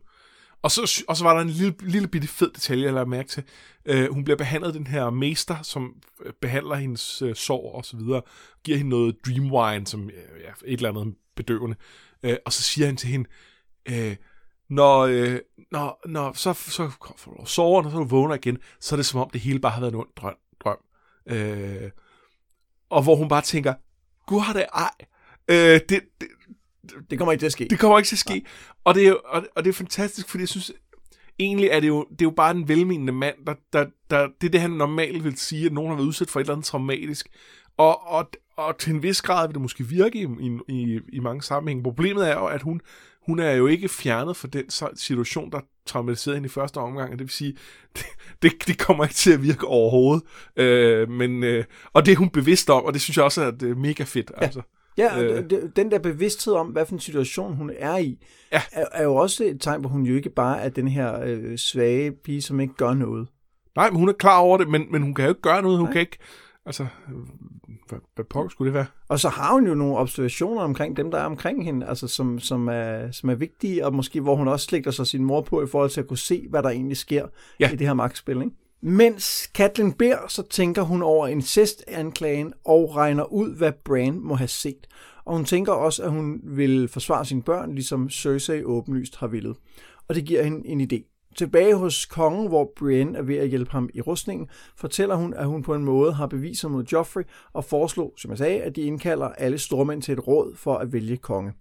[0.61, 3.29] og, så, og så var der en lille, lille bitte fed detalje, jeg lader mærke
[3.29, 3.43] til.
[3.85, 5.95] Øh, hun bliver behandlet den her mester, som
[6.25, 8.21] øh, behandler hendes øh, sår og så videre.
[8.63, 11.75] Giver hende noget dream wine, som øh, ja, et eller andet bedøvende.
[12.23, 13.29] Øh, og så siger han til hende,
[13.89, 14.15] øh,
[14.69, 15.39] når, øh,
[15.71, 19.05] når, når så, så får du sover, og så du vågner igen, så er det
[19.05, 20.35] som om det hele bare har været en ond drøm.
[20.63, 20.77] drøm.
[21.29, 21.91] Øh,
[22.89, 23.73] og hvor hun bare tænker,
[24.27, 24.91] gud har det ej.
[25.47, 26.27] Øh, det, det,
[27.09, 27.67] Det kommer ikke til at ske.
[27.69, 28.45] det kommer ikke til at ske.
[28.83, 30.71] Og det, er, og, og det er fantastisk, fordi jeg synes,
[31.39, 34.47] egentlig er det jo, det er jo bare en velmenende mand, der, der, der, det
[34.47, 36.65] er det, han normalt vil sige, at nogen har været udsat for et eller andet
[36.65, 37.27] traumatisk.
[37.77, 41.19] Og, og, og til en vis grad vil det måske virke i, i, i, i
[41.19, 41.83] mange sammenhænge.
[41.83, 42.81] Problemet er jo, at hun,
[43.27, 44.63] hun er jo ikke fjernet fra den
[44.95, 47.53] situation, der traumatiserede hende i første omgang, og det vil sige,
[47.95, 48.05] det,
[48.41, 50.23] det, det kommer ikke til at virke overhovedet.
[50.55, 51.63] Øh, men, øh,
[51.93, 54.03] og det er hun bevidst om, og det synes jeg også er det er mega
[54.03, 54.31] fedt.
[54.37, 54.43] Ja.
[54.43, 54.61] Altså.
[54.97, 55.37] Ja, Øh.
[55.51, 55.61] øh.
[55.75, 58.17] den der bevidsthed om, hvad for en situation hun er i,
[58.51, 58.61] Ja.
[58.71, 61.21] er, er jo også et tegn på, at hun jo ikke bare er den her
[61.25, 63.27] øh, svage pige, som ikke gør noget.
[63.75, 65.77] Nej, men hun er klar over det, men, men hun kan jo ikke gøre noget.
[65.77, 65.93] Hun Nej.
[65.93, 66.17] kan ikke...
[66.65, 67.13] Altså, øh,
[67.89, 68.85] hvad, pokker skulle det være?
[69.07, 72.39] Og så har hun jo nogle observationer omkring dem, der er omkring hende, altså som,
[72.39, 75.63] som, er, som er vigtige, og måske hvor hun også slægter sig sin mor på
[75.63, 77.25] i forhold til at kunne se, hvad der egentlig sker
[77.59, 77.71] Ja.
[77.71, 78.35] i det her magtspil.
[78.37, 78.51] Ikke?
[78.81, 84.47] Mens Katlin beder, så tænker hun over incestanklagen og regner ud, hvad Bran må have
[84.47, 84.87] set.
[85.25, 89.55] Og hun tænker også, at hun vil forsvare sine børn, ligesom Cersei åbenlyst har villet.
[90.07, 91.16] Og det giver hende en idé.
[91.37, 95.45] Tilbage hos kongen, hvor Brienne er ved at hjælpe ham i rustningen, fortæller hun, at
[95.45, 97.23] hun på en måde har beviser mod Joffrey
[97.53, 100.93] og foreslår, som jeg sagde, at de indkalder alle stormænd til et råd for at
[100.93, 101.53] vælge konge.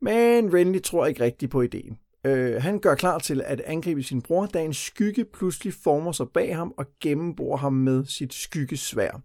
[0.00, 1.98] Men Renly tror ikke rigtigt på ideen.
[2.26, 6.28] Øh, han gør klar til at angribe sin bror, da en skygge pludselig former sig
[6.28, 9.20] bag ham og gennembor ham med sit skyggesvær.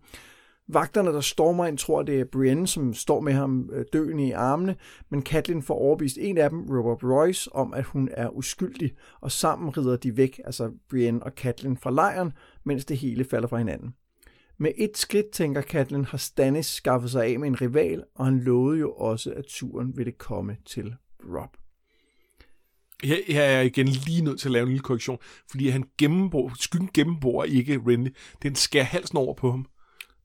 [0.70, 4.32] Vagterne, der stormer ind, tror, det er Brienne, som står med ham øh, døende i
[4.32, 4.76] armene,
[5.10, 9.32] men Catelyn får overbevist en af dem, Robert Royce, om at hun er uskyldig, og
[9.32, 13.58] sammen rider de væk, altså Brienne og Catelyn fra lejren, mens det hele falder fra
[13.58, 13.94] hinanden.
[14.60, 18.40] Med et skridt, tænker Catelyn, har Stannis skaffet sig af med en rival, og han
[18.40, 21.58] lovede jo også, at turen ville komme til Rob.
[23.04, 25.18] Her, her er jeg igen lige nødt til at lave en lille korrektion,
[25.50, 28.10] fordi han gennembor, skyggen gennembor ikke Renly.
[28.44, 29.66] Den skærer halsen over på ham.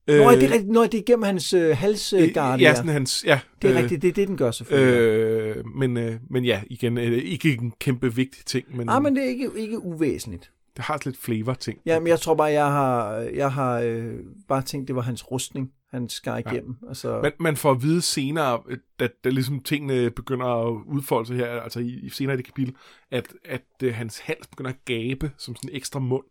[0.06, 0.68] Nå, det er rigtigt.
[0.68, 2.62] Nå, det er gennem hans øh, halsgarde.
[2.62, 3.24] Ja, ja, sådan hans...
[3.26, 4.02] Ja, det er øh, rigtigt.
[4.02, 4.94] Det er det, den gør selvfølgelig.
[4.94, 9.02] Øh, Øh, men, øh, men ja, igen, øh, ikke en kæmpe vigtig ting, men, ah,
[9.02, 10.50] men det er ikke, ikke uvæsentligt.
[10.76, 11.78] det har lidt flavor-ting.
[11.86, 14.14] Ja, men jeg tror bare, jeg har, jeg har øh,
[14.48, 16.76] bare tænkt, det var hans rustning, han skar igennem.
[16.82, 16.88] Ja.
[16.88, 21.26] Altså, Man, man får at vide senere, øh, da, da ligesom tingene begynder at udfolde
[21.26, 22.74] sig her, altså i, i senere i det kapitel,
[23.10, 26.24] at, at øh, hans hals begynder at gabe som sådan en ekstra mund.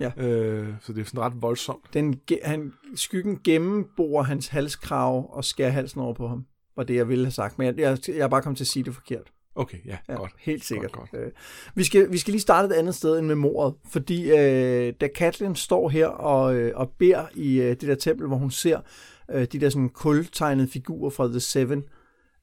[0.00, 0.10] Ja.
[0.16, 1.94] Øh, så det er sådan ret voldsomt.
[1.94, 6.46] den, han, skyggen gennembor hans halskrav og skærer halsen over på ham.
[6.76, 7.58] Var det, jeg ville have sagt.
[7.58, 9.32] Men jeg, jeg, jeg er bare kommet til at sige det forkert.
[9.54, 10.32] Okay, ja, Ja, godt.
[10.38, 10.92] helt sikkert.
[10.92, 11.30] Godt, Øh,
[11.74, 15.08] vi, skal, vi skal lige starte et andet sted end med mordet, fordi øh, da
[15.14, 18.80] Katlin står her og, øh, og beder i øh, det der tempel, hvor hun ser
[19.30, 21.84] øh, de der sådan kultegnede figurer fra The Seven,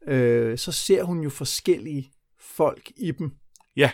[0.08, 3.32] øh, så ser hun jo forskellige folk i dem.
[3.76, 3.92] Ja.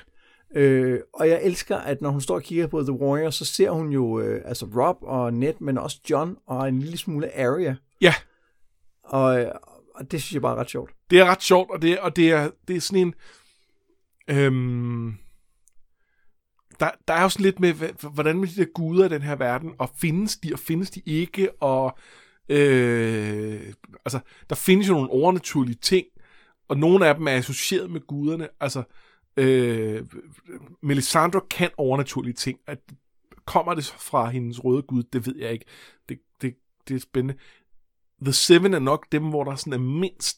[0.56, 3.70] Øh, og jeg elsker, at når hun står og kigger på The Warrior, så ser
[3.72, 7.76] hun jo øh, altså Rob og Ned, men også John og en lille smule Arya.
[8.02, 8.14] Ja,
[9.04, 9.54] Og,
[9.96, 10.92] og det synes jeg bare er ret sjovt.
[11.10, 13.14] det er ret sjovt, og det, og det, er, det er sådan en...
[14.28, 15.16] Øhm,
[16.80, 17.74] der, der er jo sådan lidt med,
[18.14, 21.02] hvordan med de der guder i den her verden, og findes de, og findes de
[21.06, 21.98] ikke, og
[22.50, 23.74] øh,
[24.06, 26.06] altså, der findes jo nogle overnaturlige ting,
[26.68, 28.86] og nogle af dem er associeret med guderne, altså, øh,
[30.82, 32.80] Melisandre kan overnaturlige ting, at
[33.46, 35.04] kommer det fra hendes røde gud?
[35.04, 35.66] Det ved jeg ikke.
[36.10, 36.56] Det, det,
[36.88, 37.42] det er spændende.
[38.24, 40.38] The Seven er nok dem, hvor der sådan er mindst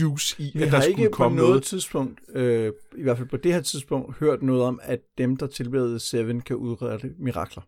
[0.00, 1.62] juice i, Vi at har der ikke skulle på komme noget noget.
[1.62, 5.46] tidspunkt, øh, i hvert fald på det her tidspunkt, hørt noget om, at dem, der
[5.46, 7.62] tilbeder Seven, kan udrette mirakler.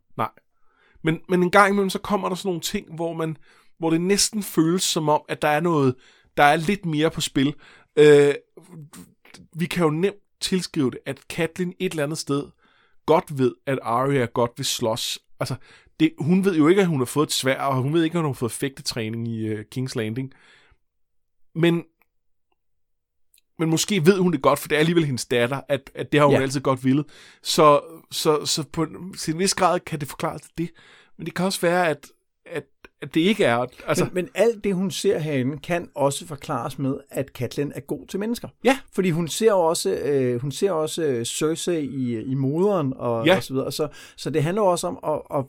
[1.03, 3.37] Men, men en gang imellem, så kommer der sådan nogle ting, hvor, man,
[3.79, 5.95] hvor det næsten føles som om, at der er noget,
[6.37, 7.55] der er lidt mere på spil.
[7.97, 8.35] Øh,
[9.57, 12.45] vi kan jo nemt tilskrive det, at Katlin et eller andet sted
[13.07, 15.19] godt ved, at Arya godt vil slås.
[15.41, 15.55] Altså,
[16.01, 18.15] det, hun ved jo ikke, at hun har fået et svær, og hun ved ikke,
[18.15, 20.33] at hun har fået fægtetræning i uh, King's Landing.
[21.55, 21.85] Men,
[23.59, 26.21] men måske ved hun det godt, for det er alligevel hendes datter, at, at det
[26.21, 26.43] har hun Ja.
[26.43, 27.05] altid godt ville.
[27.43, 30.71] Så, så, så på en- til en vis grad kan det forklare det.
[31.17, 32.07] Men det kan også være, at,
[32.47, 32.65] at,
[33.03, 33.67] at det ikke er.
[33.87, 37.81] Altså, men, men alt det, hun ser herinde, kan også forklares med, at Catelyn er
[37.81, 38.49] god til mennesker.
[38.65, 38.79] Ja.
[38.93, 43.37] Fordi hun ser også, øh, hun ser også øh, Cersei i, i moderen og, Ja.
[43.37, 43.73] og så videre.
[43.73, 45.45] Så, så det handler også om, at, at,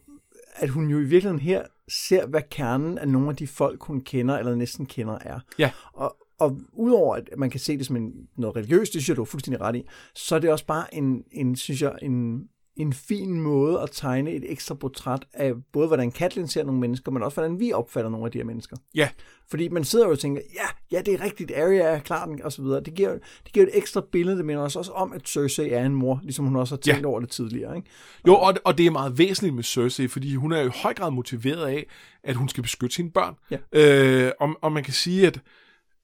[0.55, 4.01] at hun jo i virkeligheden her ser, hvad kernen af nogle af de folk, hun
[4.01, 5.39] kender eller næsten kender, er.
[5.59, 5.71] Ja.
[5.93, 9.17] Og, og udover at man kan se det som en, noget religiøst, det synes jeg,
[9.17, 9.83] du er fuldstændig ret i,
[10.15, 12.43] så er det også bare en, en synes jeg, en,
[12.75, 17.11] en fin måde at tegne et ekstra portræt af både, hvordan Katlin ser nogle mennesker,
[17.11, 18.77] men også, hvordan vi opfatter nogle af de her mennesker.
[18.95, 19.09] ja,
[19.49, 22.51] Fordi man sidder jo og tænker, ja, ja, det er rigtigt, Arya er klar, og
[22.51, 22.79] så videre.
[22.81, 23.11] Det giver,
[23.43, 26.19] det giver et ekstra billede, det minder os også om, at Cersei er en mor,
[26.23, 27.07] ligesom hun også har tænkt Ja.
[27.07, 27.75] over det tidligere.
[27.75, 27.89] Ikke?
[28.27, 30.93] Jo, og, og det er meget væsentligt med Cersei, fordi hun er jo i høj
[30.93, 31.87] grad motiveret af,
[32.23, 33.35] at hun skal beskytte sine børn.
[33.51, 33.57] Ja.
[33.73, 35.39] Øh, og, og man kan sige, at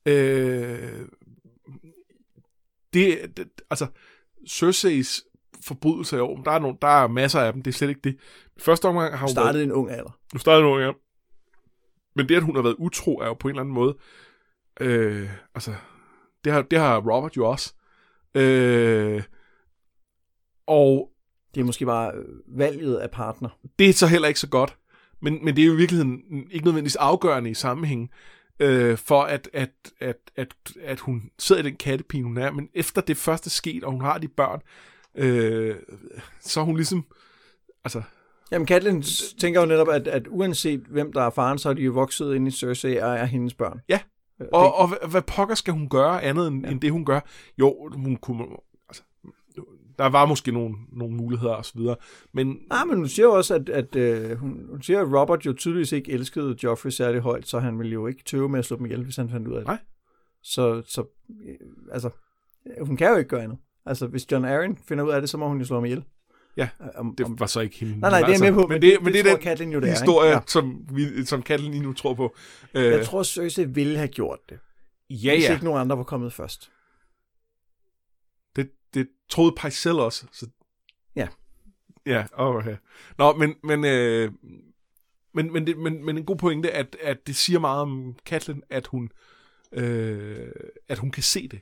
[0.05, 1.05] øh,
[2.93, 3.87] det, det, altså,
[4.49, 5.23] Cerseis
[5.65, 8.01] forbrydelser i år, der er, nogle, der er masser af dem, det er slet ikke
[8.03, 8.17] det.
[8.59, 10.19] Første omgang har hun Startede været, en ung alder.
[10.33, 10.91] nu startede hun, ja.
[12.15, 13.95] Men det, at hun har været utro, er jo på en eller anden måde,
[14.79, 15.73] øh, altså,
[16.43, 17.73] det har, det har Robert jo også.
[18.35, 19.23] Øh,
[20.67, 21.11] og
[21.55, 22.25] Det er måske bare øh,
[22.59, 23.49] valget af partner.
[23.79, 24.77] det er så heller ikke så godt.
[25.21, 28.09] Men, men det er jo i virkeligheden ikke nødvendigvis afgørende i sammenhæng
[28.59, 32.51] øh, for, at, at, at, at, at hun sidder i den kattepine, hun er.
[32.51, 34.61] Men efter det første sket, og hun har de børn,
[35.17, 35.75] øh,
[36.41, 37.05] så er hun ligesom...
[37.83, 38.01] Altså,
[38.51, 41.73] Jamen, Catelyn s- tænker jo netop, at, at uanset hvem der er faren, så er
[41.73, 43.79] de jo vokset ind i Cersei og er hendes børn.
[43.89, 43.99] Ja.
[44.41, 46.71] Øh, og, det, og hvad, pokker skal hun gøre andet end, ja.
[46.71, 47.19] end det, hun gør?
[47.59, 48.45] Jo, hun kunne...
[48.89, 49.03] Altså,
[49.99, 51.95] der var måske nogle, nogle muligheder og så videre,
[52.33, 55.45] men ah, men hun siger jo også, at, at øh, hun, hun siger, at Robert
[55.45, 58.65] jo tydeligvis ikke elskede Joffrey særlig højt, så han ville jo ikke tøve med at
[58.65, 59.67] slå dem ihjel, hvis han fandt ud af det.
[59.67, 59.77] Nej.
[60.43, 61.01] Så, så
[61.47, 61.55] øh,
[61.91, 62.09] altså,
[62.81, 63.57] hun kan jo ikke gøre andet.
[63.87, 66.03] Altså, hvis John Arryn finder ud af det, så må hun jo slå ham ihjel.
[66.57, 67.99] Ja, om, det om, var så ikke hende.
[67.99, 69.79] nej, nej, det er jeg med på, Men det, men det, tror er den jo,
[69.79, 70.39] det er, historie, Ja.
[70.47, 72.35] som, vi, som Katlin lige nu tror på.
[72.73, 74.59] Øh, Jeg tror, Cersei ville have gjort det,
[75.09, 75.53] ja, hvis ja.
[75.53, 76.71] ikke nogen andre var kommet først.
[78.55, 80.25] Det, det troede Pycelle også.
[80.31, 80.47] Så...
[81.15, 81.27] Ja.
[82.05, 82.75] Ja, okay.
[83.17, 84.31] Nå, men, men, øh,
[85.33, 88.63] men, men, det, men, men en god pointe, at, at det siger meget om Katlin,
[88.69, 89.09] at hun,
[89.71, 90.47] øh,
[90.87, 91.59] at hun kan se det.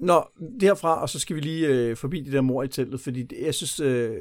[0.00, 0.24] Nå,
[0.60, 3.38] derfra, og så skal vi lige øh, forbi det der mor i teltet, fordi det,
[3.42, 4.16] jeg synes, øh,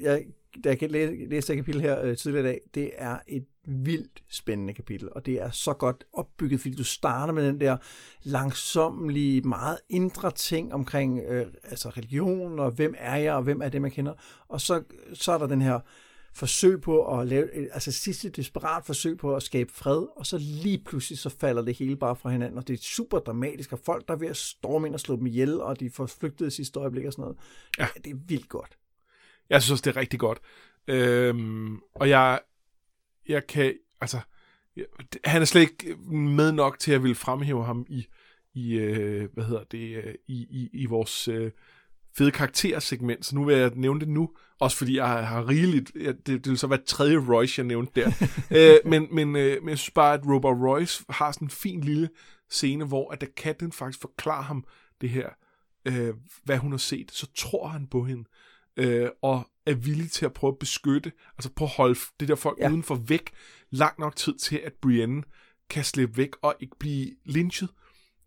[0.00, 0.24] jeg,
[0.64, 4.22] da jeg læste, læste det kapitel her øh, tidligere i dag, det er et vildt
[4.30, 7.76] spændende kapitel, og det er så godt opbygget, fordi du starter med den der
[8.22, 13.68] langsomlige, meget indre ting omkring øh, altså religion, og hvem er jeg, og hvem er
[13.68, 14.12] det, man kender,
[14.48, 14.82] og så,
[15.14, 15.80] så er der den her
[16.34, 20.82] forsøg på at lave, altså sidste desperat forsøg på at skabe fred, og så lige
[20.84, 24.08] pludselig så falder det hele bare fra hinanden, og det er super dramatisk, og folk
[24.08, 26.50] der er ved at storme ind og slå dem ihjel, og de får flygtet i
[26.50, 27.38] sidste øjeblik og sådan noget.
[27.78, 27.88] Ja.
[28.04, 28.78] Det er vildt godt.
[29.50, 30.38] Jeg synes det er rigtig godt.
[30.88, 32.40] Øhm, og jeg,
[33.28, 34.20] jeg kan, altså,
[34.76, 34.84] jeg,
[35.24, 38.06] han er slet ikke med nok til at ville fremhæve ham i,
[38.54, 41.50] i øh, hvad hedder det, øh, i, i, i vores øh,
[42.16, 46.08] fede karaktersegment, så nu vil jeg nævne det nu, også fordi jeg har, rigeligt, ja,
[46.12, 48.12] det, det vil så være tredje Royce, jeg nævnte der,
[48.84, 51.80] øh, men, men, øh, men jeg synes bare, at Robert Royce har sådan en fin
[51.80, 52.08] lille
[52.50, 54.64] scene, hvor at da Catelyn faktisk forklarer ham
[55.00, 55.28] det her,
[55.84, 58.24] øh, hvad hun har set, så tror han på hende,
[58.76, 62.34] øh, og er villig til at prøve at beskytte, altså prøve at holde det der
[62.34, 62.70] folk Ja.
[62.70, 63.30] udenfor væk,
[63.70, 65.22] lang nok tid til, at Brienne
[65.70, 67.68] kan slippe væk og ikke blive lynchet.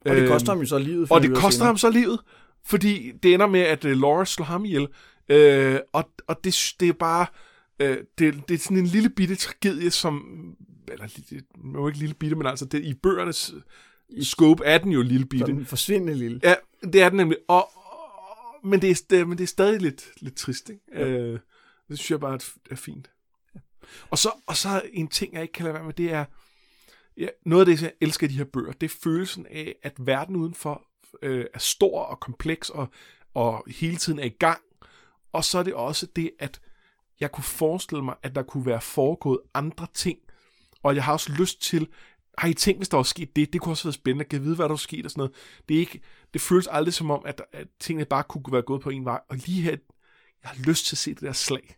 [0.05, 1.11] Og det Øhm, koster ham jo så livet.
[1.11, 1.67] og det koster senere.
[1.67, 2.19] ham så livet,
[2.65, 4.87] fordi det ender med, at uh, Laura slår ham ihjel.
[5.29, 7.25] Øh, og og det, det er bare...
[7.79, 10.25] Øh, det, det er sådan en lille bitte tragedie, som...
[10.87, 13.53] Eller, det er jo ikke lille bitte, men altså det, i bøgernes
[14.21, 15.45] scope er den jo lille bitte.
[15.45, 16.39] Sådan forsvindende lille.
[16.43, 17.37] Ja, det er den nemlig.
[17.47, 20.81] Og, og, men, det er, det, men det er stadig lidt, lidt trist, ikke?
[20.93, 21.07] Ja.
[21.07, 21.39] Øh,
[21.89, 22.39] det synes jeg bare
[22.71, 23.11] er, fint.
[24.09, 26.25] Og så, og så en ting, jeg ikke kan lade være med, det er,
[27.17, 30.35] ja, noget af det, jeg elsker de her bøger, det er følelsen af, at verden
[30.35, 30.87] udenfor
[31.21, 32.87] øh, er stor og kompleks, og,
[33.33, 34.61] og hele tiden er i gang,
[35.33, 36.61] Og så er det også det, at
[37.19, 40.19] jeg kunne forestille mig, at der kunne være foregået andre ting.
[40.83, 41.87] Og jeg har også lyst til,
[42.37, 43.53] har I tænkt, hvis der var sket det?
[43.53, 45.33] Det kunne også være spændende at vide, hvad der var sket og sådan noget.
[45.69, 46.01] Det, er ikke,
[46.33, 49.19] det føles aldrig som om, at, at tingene bare kunne være gået på en vej.
[49.29, 49.71] Og lige her,
[50.43, 51.75] jeg har lyst til at se det der slag.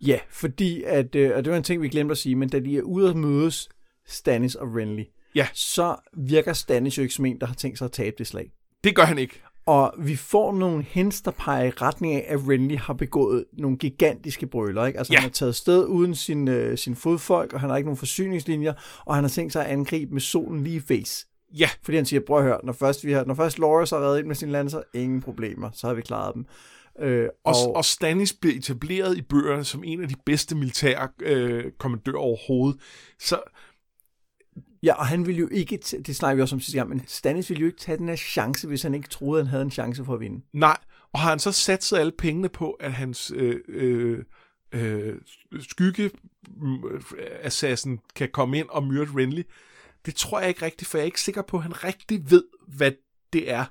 [0.00, 2.60] Ja, fordi, at, øh, og det var en ting, vi glemte at sige, men da
[2.60, 3.68] de er ude at mødes,
[4.06, 5.48] Stannis og Renly, Ja.
[5.52, 8.52] så virker Stannis jo ikke som en, der har tænkt sig at tabe det slag.
[8.84, 9.42] Det gør han ikke.
[9.66, 13.76] Og vi får nogle hints, der peger i retning af, at Renly har begået nogle
[13.76, 14.86] gigantiske brøler.
[14.86, 14.98] Ikke?
[14.98, 15.18] Altså Ja.
[15.18, 18.72] han har taget sted uden sin, øh, sin fodfolk, og han har ikke nogen forsyningslinjer,
[19.04, 21.26] og han har tænkt sig at angribe med solen lige i face.
[21.58, 23.98] Ja, Fordi han siger, prøv at høre, når først, vi har, når først Loras har
[23.98, 26.46] reddet ind med sine lanser, ingen problemer, så har vi klaret dem.
[27.00, 31.08] Øh, og, og, og Stannis bliver etableret i bøgerne som en af de bedste militære
[31.20, 32.80] øh, kommandører overhovedet.
[33.20, 33.40] Så
[34.82, 37.50] Ja, og han ville jo ikke, det snakker vi også om sidste gang, men Stannis
[37.50, 40.04] ville jo ikke tage den her chance, hvis han ikke troede, han havde en chance
[40.04, 40.44] for at vinde.
[40.52, 40.76] nej,
[41.12, 44.18] og har han så sat alle pengene på, at hans øh, øh,
[44.72, 45.14] øh,
[45.60, 46.10] skygge
[46.64, 47.00] øh,
[47.42, 49.42] assassin kan komme ind og myrde Renly?
[50.06, 52.44] Det tror jeg ikke rigtigt, for jeg er ikke sikker på, at han rigtig ved,
[52.66, 52.92] hvad
[53.32, 53.64] det er.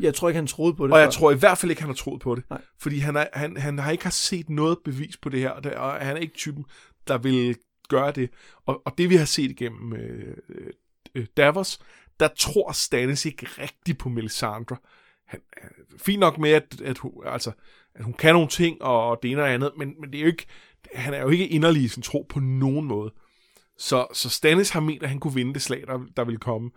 [0.00, 0.92] Jeg tror ikke, han troede på det.
[0.94, 1.10] Og jeg før.
[1.10, 2.44] tror i hvert fald ikke, han har troet på det.
[2.50, 2.60] Nej.
[2.78, 5.64] Fordi han, er, han, han har ikke har set noget bevis på det her, og,
[5.64, 6.64] det, og han er ikke typen,
[7.08, 7.56] der vil
[7.88, 8.30] gøre det.
[8.66, 10.36] Og, og det vi har set igennem øh,
[11.14, 11.80] øh, Davos,
[12.20, 14.76] der tror Stannis ikke rigtigt på Melisandre.
[15.26, 17.52] Han, han, fint nok med, at, at, hun, altså,
[17.94, 20.26] at hun kan nogle ting, og det ene og andet, men, men det er jo
[20.26, 20.46] ikke,
[20.94, 23.12] han er jo ikke inderlig i sin tro på nogen måde.
[23.78, 26.70] Så, så Stannis har ment, at han kunne vinde det slag, der, der ville komme.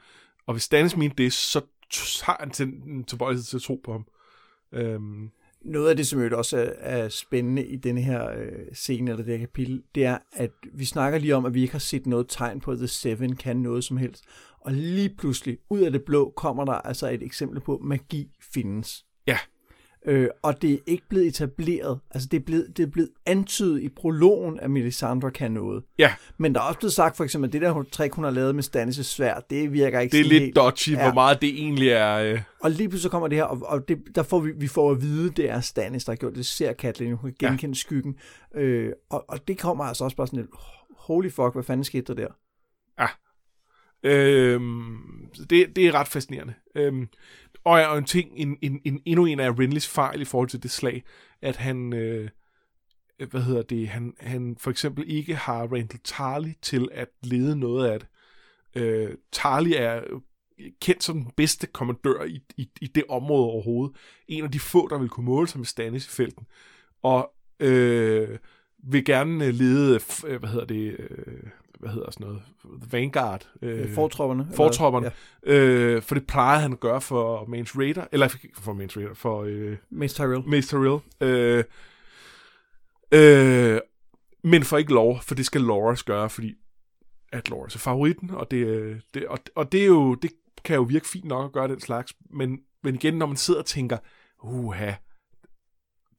[0.46, 1.62] Og hvis Stannis mente det, så
[2.24, 4.06] har han til, en tilbøjelighed til at tro på ham.
[4.72, 5.32] Øhm,
[5.66, 9.24] noget af det, som jo også er, er spændende i denne her øh, scene, eller
[9.24, 12.08] det her kapitel, det er, at vi snakker lige om, at vi ikke har set
[12.08, 14.24] noget tegn på, at The Seven kan noget som helst.
[14.60, 18.32] Og lige pludselig, ud af det blå, kommer der altså et eksempel på, at magi
[18.54, 19.06] findes.
[19.28, 19.38] Ja.
[20.06, 22.00] Øh, og det er ikke blevet etableret.
[22.12, 25.84] Altså, det er blevet, det er blevet antydet i prologen, at Melisandre kan noget.
[26.00, 28.32] ja, Men der er også blevet sagt, for eksempel, at det der trick, hun har
[28.32, 30.56] lavet med Stannis' sværd, det virker ikke det er lidt helt...
[30.56, 31.04] dodgy, Ja.
[31.04, 32.16] hvor meget det egentlig er...
[32.18, 34.68] Øh, Og lige pludselig så kommer det her, og, og det, der får vi, vi
[34.68, 36.38] får at vide, det er Stannis, der har gjort det.
[36.38, 37.80] Det ser Catelyn, hun kan genkende ja.
[37.80, 38.16] skyggen.
[38.56, 40.50] Øh, og, og det kommer altså også bare sådan lidt,
[40.98, 42.34] holy fuck, hvad fanden skete der der?
[44.04, 46.54] Øhm, det, det er ret fascinerende.
[46.76, 47.08] Øhm,
[47.64, 50.64] og, og en ting, en, en, en, endnu en af Renlys fejl i forhold til
[50.64, 51.04] det slag,
[51.42, 52.30] at han, øh,
[53.30, 57.88] hvad hedder det, han, han for eksempel ikke har Randall Tarly til at lede noget
[57.88, 58.08] af det.
[58.76, 60.02] Øh, Tarly er
[60.82, 63.96] kendt som den bedste kommandør i, i, i det område overhovedet.
[64.28, 66.46] En af de få, der vil kunne måle sig med Stannis i felten.
[67.04, 68.38] Og øh,
[68.84, 71.44] vil gerne lede, øh, hvad hedder det, øh,
[71.82, 72.42] hvad hedder sådan noget,
[72.82, 73.50] The Vanguard.
[73.62, 74.44] Øh, fortropperne?
[74.44, 75.12] eller- fortropperne.
[75.46, 75.54] Ja.
[75.54, 79.14] Øh, for det plejede han at gøre for Mans Raider, eller ikke for Mans Raider,
[79.14, 80.50] for øh, Mace Tyrell.
[80.50, 81.00] Mace Tyrell.
[81.22, 81.64] Øh,
[83.12, 83.80] øh,
[84.44, 86.54] men for ikke lov, for det skal Loras gøre, fordi
[87.32, 90.32] at Loras er favoritten, og det, øh, det, og, og det er jo, det
[90.64, 93.60] kan jo virke fint nok at gøre den slags, men, men igen, når man sidder
[93.60, 93.98] og tænker,
[94.44, 94.92] uha,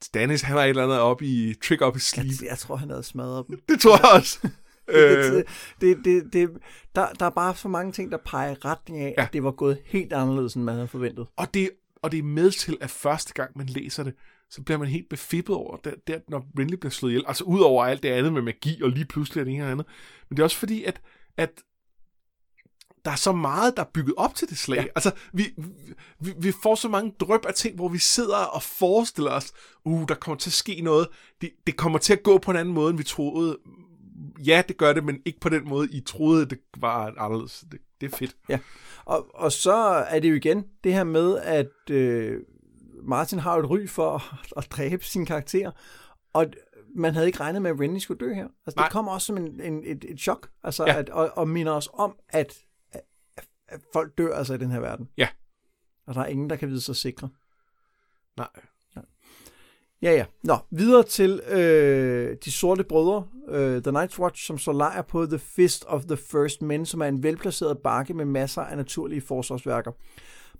[0.02, 2.28] Stannis, han har et eller andet op i, trick up i sleeve.
[2.42, 3.60] Jeg, jeg tror, han havde smadret dem.
[3.68, 4.38] Det tror jeg også.
[4.88, 5.44] øh, det,
[5.80, 6.50] det, det, det,
[6.94, 9.22] der, der er bare så mange ting, der peger i retning af, Ja.
[9.22, 11.26] at det var gået helt anderledes, end man havde forventet.
[11.36, 11.70] Og det,
[12.02, 14.14] og det er med til, at første gang man læser det,
[14.50, 17.24] så bliver man helt befippet over, det, det, når Renly bliver slået ihjel.
[17.28, 19.70] Altså ud over alt det andet med magi, og lige pludselig er det ene og
[19.70, 19.86] andet.
[20.28, 21.00] Men det er også fordi, at,
[21.36, 21.50] at
[23.04, 24.76] der er så meget, der er bygget op til det slag.
[24.78, 24.84] Ja.
[24.94, 25.46] Altså, vi,
[26.20, 29.52] vi, vi får så mange drøb af ting, hvor vi sidder og forestiller os,
[29.84, 31.08] uh, der kommer til at ske noget.
[31.40, 33.58] Det, det kommer til at gå på en anden måde, end vi troede.
[34.46, 37.64] Ja, det gør det, men ikke på den måde, I troede, det var anderledes.
[37.72, 38.36] Det, det er fedt.
[38.48, 38.58] Ja,
[39.04, 39.74] og, og så
[40.08, 42.40] er det jo igen det her med, at øh,
[43.02, 45.70] Martin har jo et ry for at, at dræbe sine karakterer,
[46.32, 46.46] og
[46.94, 48.48] man havde ikke regnet med, at Renly skulle dø her.
[48.66, 48.86] Altså, Nej.
[48.86, 50.98] det kommer også som en, en, et, et chok, altså, ja.
[50.98, 52.58] at, og, og minder os om, at,
[52.92, 53.02] at,
[53.68, 55.08] at folk dør altså i den her verden.
[55.16, 55.28] Ja.
[56.06, 57.28] Og der er ingen, der kan vide sig sikre.
[58.36, 58.48] Nej.
[60.02, 60.24] Ja, ja.
[60.42, 65.26] Nå, videre til øh, de sorte brødre, øh, The Night's Watch, som så leger på
[65.26, 69.20] The Fist of the First Men, som er en velplaceret bakke med masser af naturlige
[69.20, 69.92] forsvarsværker.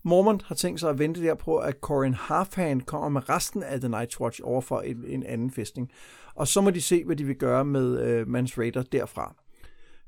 [0.03, 3.81] Mormont har tænkt sig at vente der på, at Corin Halfhand kommer med resten af
[3.81, 5.91] The Night's Watch over for en, en anden fæstning.
[6.35, 9.35] Og så må de se, hvad de vil gøre med øh, Mans Raider derfra.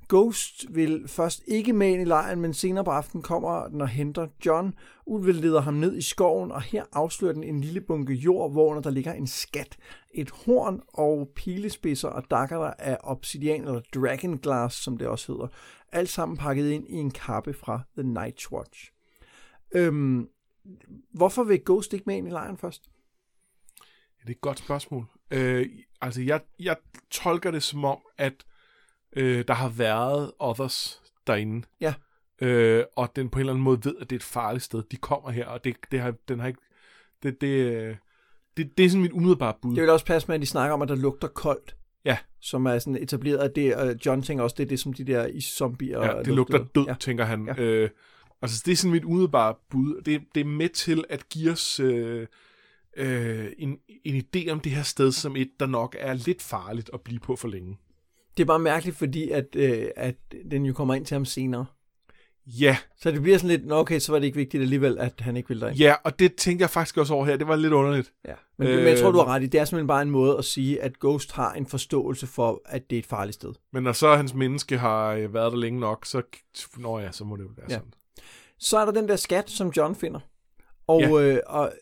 [0.09, 3.89] Ghost vil først ikke med ind i lejren, men senere på aftenen kommer den og
[3.89, 4.75] henter John.
[5.07, 8.81] Ulven leder ham ned i skoven, og her afslører den en lille bunke jord, hvor
[8.81, 9.77] der ligger en skat.
[10.15, 15.33] Et horn og pilespidser og dakker der af obsidian, eller dragon glass, som det også
[15.33, 15.49] hedder.
[15.93, 18.93] Alt sammen pakket ind i en kappe fra The Night's Watch.
[19.75, 20.29] Øhm,
[21.13, 22.91] hvorfor vil Ghost ikke med ind i lejren først?
[24.25, 25.07] det er et godt spørgsmål.
[25.31, 25.69] Øh,
[26.01, 26.77] altså, jeg, jeg
[27.11, 28.45] tolker det som om, at
[29.17, 31.67] øh, der har været others derinde.
[31.81, 31.95] Ja.
[32.43, 34.83] Øh, og den på en eller anden måde ved, at det er et farligt sted.
[34.91, 36.61] De kommer her, og det, det har, den har ikke...
[37.23, 37.97] Det, det, øh,
[38.57, 39.75] det, det er sådan mit umiddelbare bud.
[39.75, 41.77] Det vil også passe med, at de snakker om, at der lugter koldt.
[42.05, 42.19] Ja.
[42.41, 45.05] Som er sådan etableret, at det, og John tænker også, det er det, som de
[45.05, 46.95] der iszombier Ja, det lugter død, Ja.
[47.01, 47.47] tænker han.
[47.47, 47.63] Ja.
[47.63, 47.91] Øh,
[48.43, 50.03] altså, det er sådan mit umiddelbare bud.
[50.05, 52.27] Det, det er med til at give os øh,
[52.97, 56.91] øh, en, en idé om det her sted som et, der nok er lidt farligt
[56.93, 57.79] at blive på for længe.
[58.37, 60.15] Det er bare mærkeligt, fordi at, øh, at
[60.51, 61.67] den jo kommer ind til ham senere.
[62.47, 65.13] Ja, Så det bliver sådan lidt, "Nå, okay, så var det ikke vigtigt alligevel, at
[65.21, 65.79] han ikke ville derind.
[65.79, 67.37] ja, og det tænkte jeg faktisk også over her.
[67.37, 68.13] Det var lidt underligt.
[68.29, 68.35] Ja.
[68.59, 69.47] Men, øh, men jeg tror, du har ret i.
[69.47, 72.91] Det er simpelthen bare en måde at sige, at Ghost har en forståelse for, at
[72.91, 73.53] det er et farligt sted.
[73.73, 76.23] Men når så hans menneske har øh, været der længe nok, så,
[76.77, 77.75] nå ja, så må det jo være Ja.
[77.75, 77.93] sådan.
[78.59, 80.21] Så er der den der skat, som John finder.
[80.87, 81.21] Og, Ja.
[81.23, 81.73] øh, og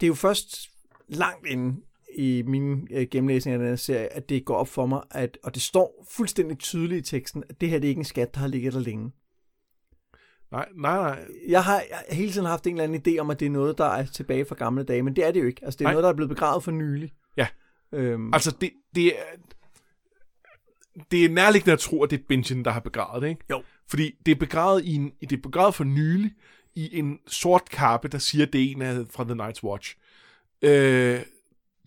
[0.00, 0.56] det er jo først
[1.08, 1.80] langt inde
[2.14, 5.38] i min øh, gennemlæsning af den her serie, at det går op for mig, at,
[5.42, 8.34] og det står fuldstændig tydeligt i teksten, at det her det er ikke en skat,
[8.34, 9.12] der har ligget der længe.
[10.50, 11.24] Nej, nej, nej.
[11.48, 13.50] Jeg har, jeg har hele tiden haft en eller anden idé om, at det er
[13.50, 15.64] noget, der er tilbage fra gamle dage, men det er det jo ikke.
[15.64, 15.92] Altså, det er Nej.
[15.92, 17.12] noget, der er blevet begravet for nylig.
[17.36, 17.46] Ja.
[17.92, 19.22] Øhm, Altså, det, det er...
[21.10, 23.44] Det er nærliggende at tro, at det er Benjen, der har begravet det, ikke?
[23.50, 23.62] Jo.
[23.88, 26.32] Fordi det er begravet, i en, det er begravet for nylig
[26.74, 29.96] i en sort kappe, der siger, at det er en af fra The Night's Watch.
[30.62, 31.20] Øh,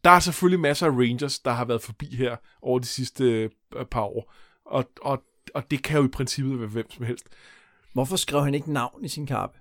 [0.06, 3.86] der er selvfølgelig masser af Rangers, der har været forbi her over de sidste øh,
[3.92, 4.34] par år.
[4.66, 7.26] Og, og, og det kan jo i princippet være hvem som helst.
[7.94, 9.60] Hvorfor skrev han ikke navn i sin kappe?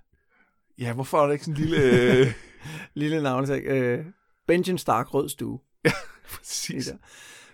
[0.78, 1.82] Ja, hvorfor er der ikke sådan en lille...
[2.20, 2.26] Øh,
[2.94, 4.06] Lille navn, så, øh,
[4.46, 5.58] Benjamin Stark Rød Stue.
[6.36, 6.86] præcis.
[6.86, 6.96] Der.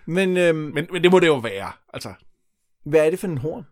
[0.06, 1.72] Men, øhm, Men, men det må det jo være.
[1.92, 2.14] Altså,
[2.84, 3.66] hvad er det for en horn?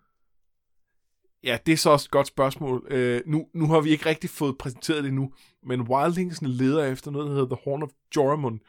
[1.44, 2.86] Ja, det er så også et godt spørgsmål.
[2.90, 5.32] Øh, nu, nu har vi ikke rigtig fået præsenteret det nu,
[5.66, 8.60] men Wildlingsen leder efter noget, der hedder The Horn of Joramun,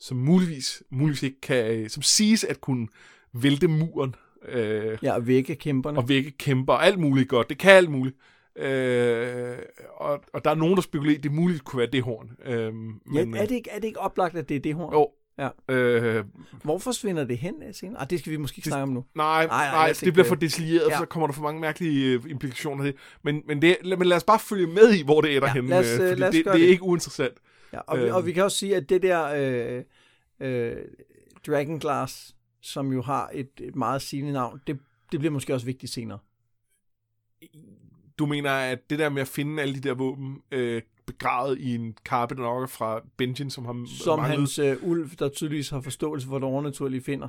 [0.00, 2.88] som muligvis, muligvis ikke kan, som siges at kunne
[3.32, 4.14] vælte muren
[4.48, 5.98] øh, Ja, og vække kæmperne.
[5.98, 7.48] og vække kæmper og alt muligt godt.
[7.48, 8.16] Det kan alt muligt.
[8.58, 9.56] Øh,
[9.96, 12.30] og, og der er nogen, der spekulerer, det muligt kunne være det horn.
[12.44, 14.92] Øh, men, ja, er, det ikke, er det ikke oplagt, at det er det horn?
[14.92, 15.08] Jo.
[15.38, 15.74] Ja.
[15.74, 16.24] Øh,
[16.62, 18.00] Hvor forsvinder det hen øh, senere?
[18.00, 19.04] Ah, det skal vi måske ikke Det- snakke om nu.
[19.14, 20.92] nej, Nej, nej, nej, det bliver for detaljeret, Ja.
[20.92, 20.98] ja.
[20.98, 23.00] så kommer der for mange mærkelige øh, implikationer af det.
[23.24, 25.54] Men, men, det, lad- men lad os bare følge med i, hvor det ender Ja,
[25.54, 26.70] henne, lad os, øh, øh, fordi lad os det, gøre det er det.
[26.72, 27.34] ikke uinteressant.
[27.72, 28.14] Ja, og, vi, Øhm.
[28.14, 29.84] og vi kan også sige, at det der øh,
[30.40, 30.76] øh,
[31.46, 34.78] Dragon Glass, som jo har et, et meget sigende navn, det,
[35.12, 36.18] det bliver måske også vigtigt senere.
[38.18, 41.74] Du mener, at det der med at finde alle de der våben øh, begravet i
[41.74, 44.38] en kappe, der nok er fra Benjen, som har Som manglet...
[44.38, 47.28] hans øh, ulv, der tydeligvis har forståelse for det overnaturlige finder.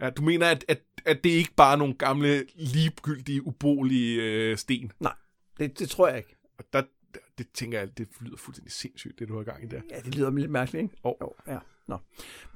[0.00, 4.56] Ja, du mener, at, at, at det ikke bare er nogle gamle, ligegyldige, ubrugelige øh,
[4.56, 4.92] sten.
[5.58, 6.36] Det, det tror jeg ikke.
[6.58, 6.82] Og der,
[7.40, 9.80] det tænker jeg, det lyder fuldstændig sindssygt, det du har gang i der.
[9.90, 10.96] Ja, det lyder lidt mærkeligt, ikke?
[11.04, 11.16] Jo.
[11.20, 11.58] jo ja.
[11.88, 11.98] Nå.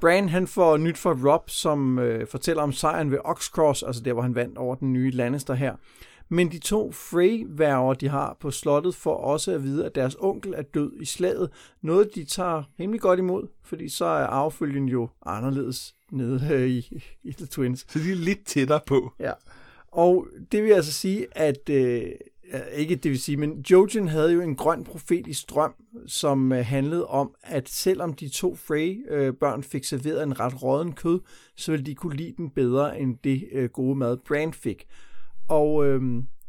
[0.00, 4.12] Bran, han får nyt fra Rob, som øh, fortæller om sejren ved Oxcross, altså der,
[4.12, 5.76] hvor han vandt over den nye Lannister her.
[6.28, 10.54] Men de to Frey-værger, de har på slottet, får også at vide, at deres onkel
[10.56, 11.50] er død i slaget.
[11.82, 17.02] Noget, de tager rimelig godt imod, fordi så er arvefølgen jo anderledes nede øh, i,
[17.22, 17.86] i The Twins.
[17.88, 19.12] Så de er lidt tættere på.
[19.20, 19.32] Ja.
[19.88, 22.10] Og det vil altså sige, at øh,
[22.72, 25.74] ikke det vil sige, men Jojen havde jo en grøn profetisk drøm,
[26.06, 31.20] som øh, handlede om, at selvom de to Frey-børn fik serveret en ret råden kød,
[31.56, 34.86] så ville de kunne lide den bedre end det øh, gode mad, Bran fik.
[35.48, 36.02] Og øh,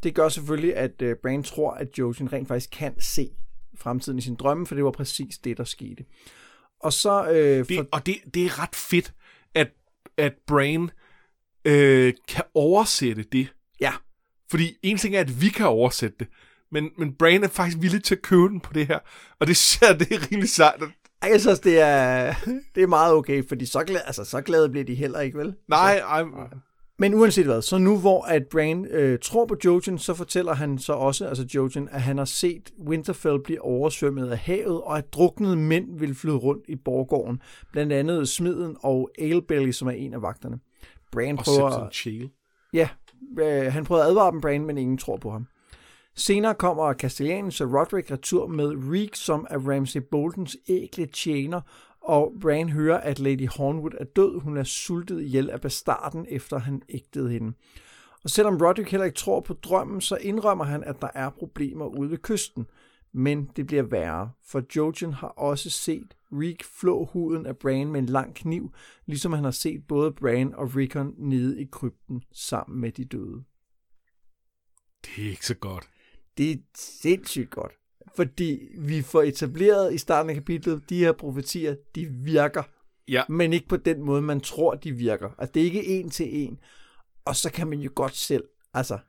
[0.04, 3.30] det gør selvfølgelig, at øh, Bran tror, at Jojen rent faktisk kan se
[3.76, 6.06] fremtiden i sin drømme, for det var præcis det, der skete.
[6.80, 7.30] Og så...
[7.30, 9.14] Øh, Det, for, og det, det er ret fedt,
[9.54, 9.72] at,
[10.18, 10.90] at Brain
[11.66, 13.48] øh, kan oversætte det.
[14.56, 16.28] Fordi en ting er, at vi kan oversætte det,
[16.72, 19.00] men, men Brain er faktisk villig til at købe den på det her.
[19.40, 20.84] Og det jeg, det er rimelig sejt.
[21.22, 22.34] Ej, jeg synes, det er,
[22.76, 25.56] det er meget okay, fordi så, glad, altså, så glade bliver de heller ikke, vel?
[25.68, 26.24] Nej, ej,
[27.00, 30.78] Men uanset hvad, så nu hvor at Bran øh, tror på Jojen, så fortæller han
[30.78, 35.14] så også, altså Jojen, at han har set Winterfell blive oversvømmet af havet, og at
[35.14, 37.42] druknede mænd vil flyde rundt i borggården.
[37.72, 40.60] Blandt andet Smiden og Alebelly, som er en af vagterne.
[41.12, 41.90] Bran og prøver...
[41.92, 42.32] Simpson.
[42.74, 42.90] Ja,
[43.40, 45.48] øh, han prøvede at advare dem, Bran, men ingen tror på ham.
[46.16, 51.62] Senere kommer Castellanus og Roderick retur med Reek, som er Ramsay Boltons ægle tjener,
[52.02, 54.40] og Bran hører, at Lady Hornwood er død.
[54.40, 57.54] Hun er sultet ihjel af bastarden, efter han ægtede hende.
[58.24, 61.86] Og selvom Roderick heller ikke tror på drømmen, så indrømmer han, at der er problemer
[61.86, 62.66] ude ved kysten.
[63.14, 68.00] Men det bliver værre, for Jojen har også set Reek flå huden af Bran med
[68.00, 68.74] en lang kniv,
[69.06, 73.44] ligesom han har set både Bran og Rickon nede i krypten sammen med de døde.
[75.06, 75.90] Det er ikke så godt.
[76.38, 77.72] Det er sindssygt godt,
[78.16, 82.64] fordi vi får etableret i starten af kapitlet, de her profetier, de virker.
[83.08, 83.24] Ja.
[83.30, 85.30] men ikke på den måde, man tror, de virker.
[85.38, 86.60] Altså, det er ikke en til en.
[87.26, 89.00] Og så kan man jo godt selv, altså,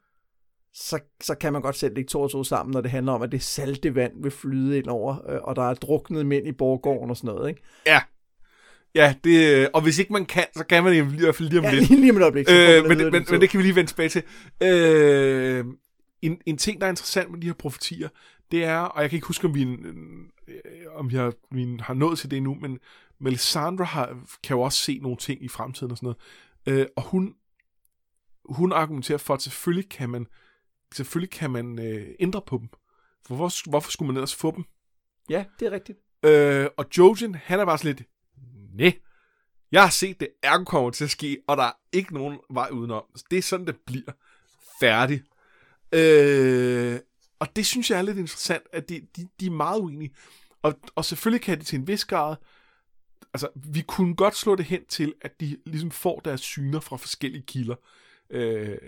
[0.79, 3.22] så, så kan man godt selv lægge to og to sammen, når det handler om,
[3.22, 6.53] at det salte vand vil flyde ind over, øh, og der er druknet mænd i
[6.53, 7.62] borggården og sådan noget, ikke?
[7.87, 8.01] Ja.
[8.95, 11.64] Ja, det, og hvis ikke man kan, så kan man i hvert fald lige om
[11.64, 11.89] Ja, lidt.
[11.89, 12.47] lige, lige om et øjeblik.
[12.51, 14.22] Øh, men, videre men, men det kan vi lige vende tilbage til.
[14.62, 15.64] Øh,
[16.22, 18.09] en, en ting, der er interessant med de her profetier,
[18.51, 20.57] det er, og jeg kan ikke huske, om vi, øh,
[20.95, 22.79] om vi, har, vi har nået til det endnu, men
[23.20, 26.14] Melisandre har, kan jo også se nogle ting i fremtiden og sådan
[26.66, 26.81] noget.
[26.81, 27.35] Øh, og hun,
[28.45, 30.27] hun argumenterer for, at selvfølgelig kan man,
[30.95, 32.68] selvfølgelig kan man øh, ændre på dem.
[33.26, 34.64] For hvor, hvorfor skulle man ellers få dem?
[35.30, 35.99] Ja, det er rigtigt.
[36.22, 38.09] Øh, og Jojen, han er bare sådan lidt,
[38.74, 38.99] nej,
[39.72, 42.68] jeg har set det, ergo kommer til at ske, og der er ikke nogen vej
[42.72, 43.05] udenom.
[43.30, 44.12] Det er sådan, det bliver.
[44.80, 45.22] Færdig.
[45.93, 47.01] Øh,
[47.39, 50.14] og det synes jeg er lidt interessant, at de, de, de er meget uenige.
[50.62, 52.37] Og, og selvfølgelig kan det til en vis grad,
[53.34, 56.97] altså vi kunne godt slå det hen til, at de ligesom får deres syner fra
[56.97, 57.76] forskellige kilder.
[58.30, 58.78] Øh,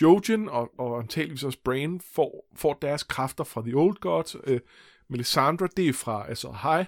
[0.00, 4.36] Jojen og, og antageligvis også Brain får, får deres kræfter fra The Old Gods.
[4.44, 4.60] Øh,
[5.08, 6.86] Melisandre, det er fra altså High.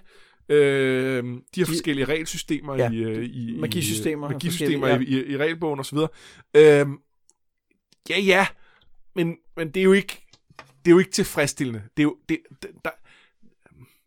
[0.49, 1.25] Øh,
[1.55, 5.33] de har forskellige regelsystemer Ja, i, øh, i, magisystemer i, er magisystemer forskellige, i, i,
[5.33, 5.99] i regelbogen osv.
[6.55, 6.87] Øh,
[8.11, 8.47] ja, ja,
[9.15, 10.25] men, men det er jo ikke
[10.85, 11.83] det er jo ikke tilfredsstillende.
[11.97, 12.91] Det er jo, det, det, der,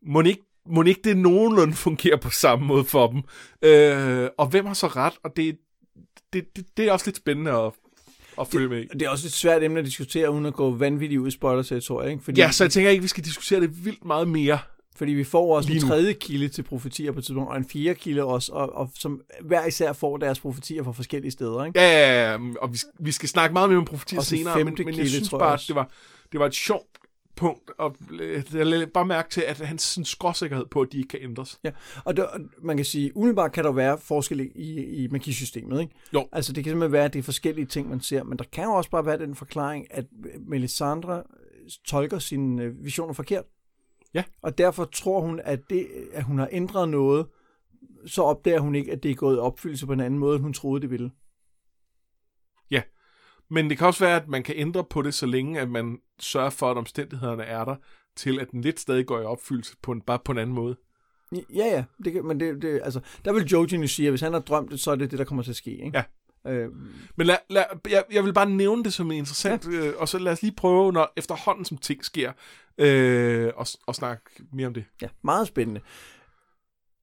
[0.01, 3.23] må ikke, må ikke det nogenlunde fungerer på samme måde for dem.
[3.61, 5.13] Øh, og hvem har så ret?
[5.23, 5.57] Og det,
[6.33, 7.73] det, det, det er også lidt spændende at,
[8.41, 8.87] at følge med i.
[8.93, 12.11] Det er også et svært emne at diskutere, uden at gå vanvittigt ud i spoiler-territoriet,
[12.11, 12.23] ikke?
[12.23, 14.59] Fordi, Ja, så jeg tænker ikke, vi skal diskutere det vildt meget mere.
[14.95, 17.95] fordi vi får også en tredje kilde til profetier på et tidspunkt, og en fjerde
[17.95, 21.79] kilde også, og, og som hver især får deres profetier fra forskellige steder, ikke?
[21.79, 24.75] Ja, ja, ja, og vi, vi skal snakke meget mere om profetier en senere, men,
[24.85, 25.89] men jeg synes tror jeg bare, at det var,
[26.31, 26.85] det var et sjovt
[27.37, 31.07] punkt, og øh, jeg bare mærke til, at hans sådan, skråsikkerhed på, at de ikke
[31.07, 31.59] kan ændres.
[31.63, 31.71] Ja,
[32.05, 32.25] og, der,
[32.61, 35.93] man kan sige, umiddelbart kan der være forskel i, i magisystemet, ikke?
[36.13, 36.27] Jo.
[36.31, 38.63] Altså det kan simpelthen være, at det er forskellige ting, man ser, men der kan
[38.63, 40.05] jo også bare være den forklaring, at
[40.47, 41.23] Melisandre
[41.85, 43.45] tolker sine øh, visioner forkert.
[44.13, 44.23] Ja.
[44.41, 47.25] Og derfor tror hun, at, det, at hun har ændret noget,
[48.05, 50.43] så opdager hun ikke, at det er gået i opfyldelse på en anden måde, end
[50.43, 51.11] hun troede, det ville.
[53.49, 55.97] Men det kan også være, at man kan ændre på det, så længe at man
[56.19, 57.75] sørger for, at omstændighederne er der,
[58.15, 60.75] til at den lidt stadig går i opfyldelse, på en, bare på en anden måde.
[61.31, 64.21] Ja, ja, det kan, men det, det, altså, der vil Jojen jo sige, at hvis
[64.21, 65.71] han har drømt det, så er det det, der kommer til at ske.
[65.71, 65.91] Ikke?
[65.97, 66.03] Ja.
[66.51, 66.69] Øh,
[67.15, 69.71] Men lad, lad, jeg, jeg vil bare nævne det som interessant, ja.
[69.71, 72.31] øh, og så lad os lige prøve, når efterhånden som ting sker,
[72.77, 74.23] øh, og, og snakke
[74.53, 74.85] mere om det.
[75.01, 75.81] Ja, meget spændende.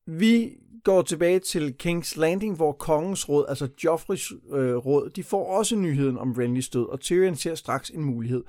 [0.06, 5.46] Vi går tilbage til King's Landing, hvor kongens råd, altså Joffreys øh, råd, de får
[5.46, 8.44] også nyheden om Renlys død, og Tyrion ser straks en mulighed.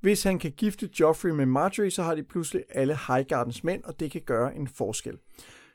[0.00, 4.00] Hvis han kan gifte Joffrey med Marjorie, så har de pludselig alle Highgardens mænd, og
[4.00, 5.18] det kan gøre en forskel.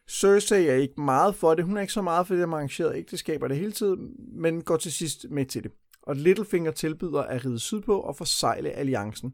[0.10, 1.66] Cersei er ikke meget for det.
[1.66, 4.78] Hun er ikke så meget for det med arrangerede ægteskaber det hele tiden, men går
[4.78, 5.72] til sidst med til det.
[6.02, 9.34] Og Littlefinger tilbyder at ride sydpå og forsegle alliancen.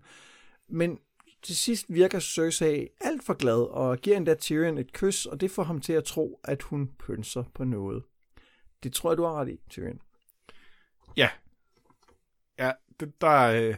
[0.69, 0.97] Men
[1.43, 5.51] til sidst virker Cersei alt for glad og giver endda Tyrion et kys, og det
[5.51, 8.03] får ham til at tro, at hun pønser på noget.
[8.83, 10.01] Det tror jeg, du har ret i, Tyrion.
[11.17, 11.29] Ja.
[12.59, 13.75] Ja, det, der, øh,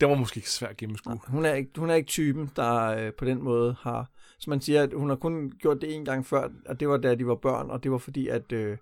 [0.00, 1.20] det var måske ikke svært at gennemskue.
[1.26, 4.10] Hun er ikke, hun er ikke typen, der øh, på den måde har...
[4.38, 6.96] Så man siger, at hun har kun gjort det en gang før, og det var
[6.96, 8.78] da de var børn, og det var fordi, at øh,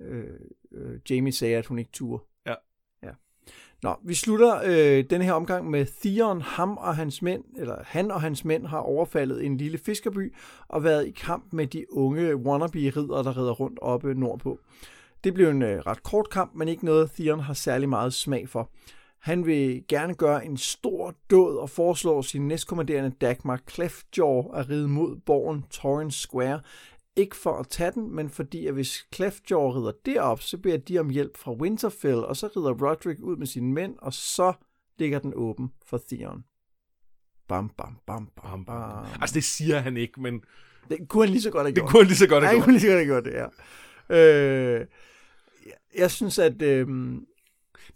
[0.00, 0.40] øh,
[0.72, 2.22] øh, Jamie sagde, at hun ikke turde.
[3.82, 8.10] Nå, vi slutter øh, den her omgang med Theon, ham og hans mænd, eller han
[8.10, 10.34] og hans mænd har overfaldet en lille fiskerby
[10.68, 14.58] og været i kamp med de unge wannabe-ridder, der rider rundt oppe nordpå.
[15.24, 18.48] Det blev en øh, ret kort kamp, men ikke noget, Theon har særlig meget smag
[18.48, 18.70] for.
[19.18, 24.88] Han vil gerne gøre en stor død og foreslår sin næstkommanderende Dagmar Clefjaw at ride
[24.88, 26.60] mod borgen Torrens Square.
[27.18, 30.98] Ikke for at tage den, men fordi at hvis Cleftjaw rider derop, så beder de
[30.98, 34.52] om hjælp fra Winterfell, og så rider Roderick ud med sine mænd, og så
[34.98, 36.44] ligger den åben for Theon.
[37.48, 39.06] Bam, bam, bam, bam, bam.
[39.20, 40.42] Altså, det siger han ikke, men
[40.90, 41.90] Det kunne han lige så godt have det gjort.
[41.90, 42.64] kunne han lige så godt Ja, have han gjort.
[42.64, 43.46] kunne lige så godt have gjort det, ja.
[44.16, 44.86] Øh,
[45.96, 46.62] jeg- synes, at...
[46.62, 46.86] Øh,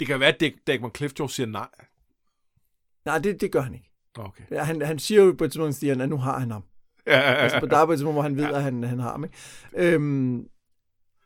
[0.00, 1.68] Det kan være, at Dag- Dagmar Clifford siger nej.
[3.04, 3.90] nej, det, det gør han ikke.
[4.18, 4.44] Okay.
[4.50, 6.62] Ja, han, han siger jo på et tidspunkt, at nu har han ham.
[7.07, 7.86] Ja, ja, ja, Altså, på- ja.
[7.86, 9.24] tidspunkt, hvor han ved, at han, han har ham.
[9.24, 9.36] Ikke?
[9.94, 10.46] Øhm,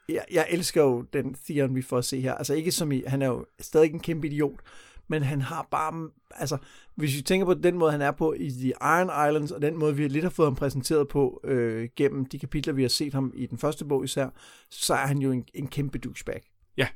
[0.08, 2.34] jeg, jeg elsker jo den Theon, vi får at se her.
[2.34, 4.60] Altså ikke som i, han er jo stadig en kæmpe idiot,
[5.08, 6.58] men han har bare, altså
[6.96, 9.76] hvis vi tænker på den måde, han er på i The Iron Islands, og den
[9.78, 13.14] måde, vi lidt har fået ham præsenteret på øh, gennem de kapitler, vi har set
[13.14, 14.28] ham i den første bog især,
[14.70, 16.42] så er han jo en, en kæmpe douchebag.
[16.76, 16.88] Ja.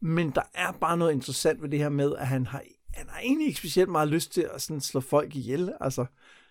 [0.00, 2.62] Men der er bare noget interessant ved det her med, at han har,
[2.94, 5.72] han har egentlig ikke specielt meget lyst til at sådan slå folk ihjel.
[5.80, 6.04] Altså,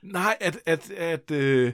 [0.04, 1.74] Nej, at, at, at øh,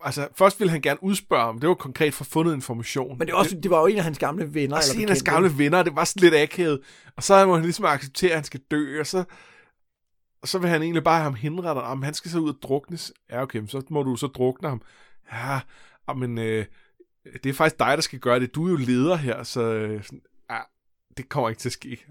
[0.00, 1.58] altså, først ville han gerne udspørge ham.
[1.58, 3.18] Det var konkret for fundet information.
[3.18, 4.76] Men det var, også, det var jo en af hans gamle venner.
[4.76, 6.80] også eller en af hans gamle venner, det var sådan lidt akavet.
[7.16, 9.24] Og så må han ligesom acceptere, at han skal dø, og så,
[10.42, 11.84] og så vil han egentlig bare have ham henrettet.
[11.84, 13.12] Om han skal så ud og druknes.
[13.30, 14.82] Ja, okay, så må du så drukne ham.
[15.32, 15.60] Ja,
[16.14, 16.66] men øh,
[17.44, 18.54] det er faktisk dig, der skal gøre det.
[18.54, 20.04] Du er jo leder her, så øh,
[20.50, 20.58] ja,
[21.16, 22.06] det kommer ikke til at ske.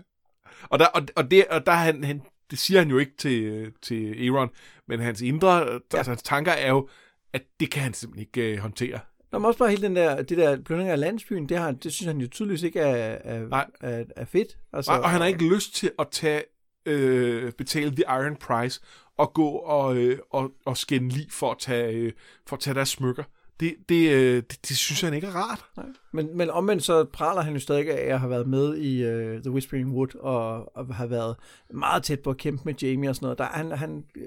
[0.63, 2.21] Og der, og, og det, og der er han, han,
[2.51, 4.49] det siger han jo ikke til, til Aaron,
[4.87, 5.77] men hans indre, ja.
[5.93, 6.89] altså hans tanker er jo,
[7.33, 8.99] at det kan han simpelthen ikke øh, håndtere.
[9.31, 11.93] Nå, men også bare hele den der, det der plyndring af landsbyen, det, har, det
[11.93, 13.65] synes han jo tydeligvis ikke er, er, Nej.
[13.81, 14.57] er, er fedt.
[14.73, 16.43] Altså, Og, og han har ikke lyst til at tage
[16.85, 18.81] øh, betale the iron price
[19.17, 22.11] og gå og, øh, og, og skænde lige for at tage, øh,
[22.47, 23.23] for at tage deres smykker.
[23.59, 25.65] Det, det, øh, det, det synes han ikke er rart.
[25.77, 25.85] Nej.
[26.13, 29.41] Men, men omvendt så praler han jo stadig af at have været med i uh,
[29.41, 31.35] The Whispering Wood, og, og have været
[31.73, 33.37] meget tæt på at kæmpe med Jamie og sådan noget.
[33.37, 34.23] Der, han, han øh,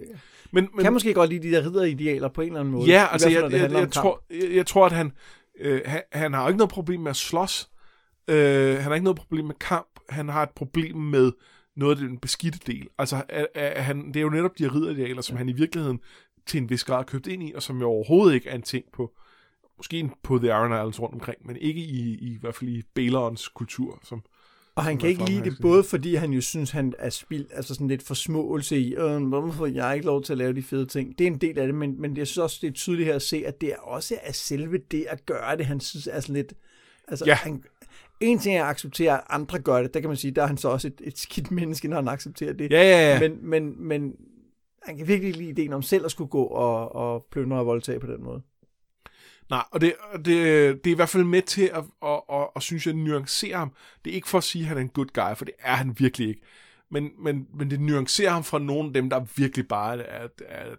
[0.51, 2.91] Men, men, kan måske godt lide de der ridderidealer på en eller anden måde.
[2.91, 5.13] Ja, I altså hvert fald, jeg, jeg, jeg, tror, jeg, jeg tror, at han,
[5.61, 7.71] øh, han, han har ikke noget problem med at slås.
[8.29, 10.01] Øh, han har ikke noget problem med kamp.
[10.09, 11.33] Han har et problem med
[11.77, 12.89] noget af den beskidte del.
[12.99, 16.01] Altså, at, at han, det er jo netop de her ridderidealer, som han i virkeligheden
[16.51, 18.85] til en vis grad købt ind i, og som jo overhovedet ikke er en ting
[18.93, 19.11] på,
[19.77, 22.83] måske på The Iron Islands rundt omkring, men ikke i, i, i hvert fald i
[22.95, 24.23] Balons kultur, som,
[24.75, 27.75] Og han kan ikke lide det, både fordi han jo synes, han er spild, altså
[27.75, 30.87] sådan lidt forsmåelse i, øh, hvorfor får jeg ikke lov til at lave de fede
[30.87, 31.19] ting?
[31.19, 33.15] Det er en del af det, men, men jeg synes også, det er tydeligt her
[33.15, 36.21] at se, at det er også er selve det at gøre det, han synes er
[36.21, 36.53] sådan lidt,
[37.09, 37.35] altså Ja.
[37.35, 37.63] han,
[38.21, 40.47] en ting er at acceptere, at andre gør det, der kan man sige, der er
[40.47, 42.71] han så også et, et skidt menneske, når han accepterer det.
[42.71, 43.29] Ja, ja, ja.
[43.29, 44.15] Men, men, men
[44.83, 48.01] han kan virkelig lide ideen om selv at skulle gå og, og plyndre og voldtage
[48.01, 48.43] på den måde.
[49.51, 50.37] Nej, og det, og det,
[50.85, 53.73] det er i hvert fald med til at, at, at, at synes jeg, nuancere ham.
[54.05, 55.75] Det er ikke for at sige, at han er en good guy, for det er
[55.75, 56.43] han virkelig ikke.
[56.91, 60.75] Men, men, men det nuancerer ham fra nogle af dem, der virkelig bare er, er,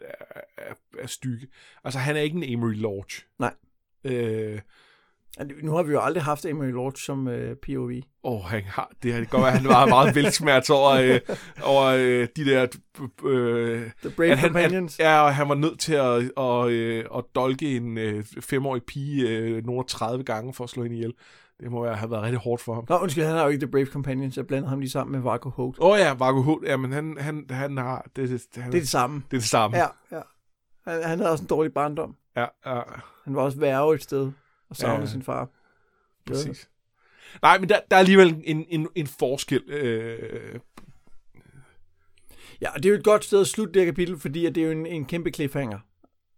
[0.00, 0.14] er,
[0.56, 1.46] er, er stykke.
[1.84, 3.22] Altså, han er ikke en Amory Lodge.
[3.38, 3.54] Nej.
[4.04, 4.62] Øh, Og
[5.62, 7.90] Nu har vi jo aldrig haft Emery Lord som øh, POV.
[8.24, 11.20] Åh, han har, det det godt være, han var meget velsmert over, øh,
[11.62, 12.66] over øh, de der...
[13.24, 14.98] Øh, The Brave at han, Companions.
[15.00, 18.82] At, ja, og han var nødt til at, og, øh, at dolke en øh, femårig
[18.82, 21.12] pige øh, nogle 30 gange for at slå hende ihjel.
[21.60, 22.84] Det må have været rigtig hårdt for ham.
[22.88, 24.36] Nå, undskyld, han har jo ikke The Brave Companions.
[24.36, 25.76] Jeg blander ham lige sammen med Vargo Holt.
[25.78, 28.06] Åh oh, ja, Vargo Holt, ja, men han, han, han har...
[28.16, 29.22] Det, det, han, Det er det samme.
[29.30, 29.76] det er det samme.
[29.76, 30.20] Ja, ja.
[30.86, 32.16] Han, han havde også en dårlig barndom.
[32.36, 32.80] ja, ja
[33.24, 34.32] Han var også værve et sted
[34.70, 35.06] og savnede Ja.
[35.12, 35.48] sin far.
[36.26, 36.70] præcis.
[37.42, 39.62] Nej, men der, der er alligevel en, en, en forskel.
[39.66, 40.60] Øh,
[42.62, 44.54] Ja, og det er jo et godt sted at slutte det her kapitel, fordi at
[44.54, 45.78] det er jo en, en kæmpe cliffhanger.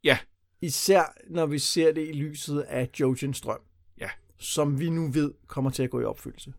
[0.05, 0.19] Ja.
[0.61, 3.61] Især når vi ser det i lyset af Jogens drøm.
[4.01, 4.11] Ja.
[4.39, 6.53] Som vi nu ved kommer til at gå i opfyldelse.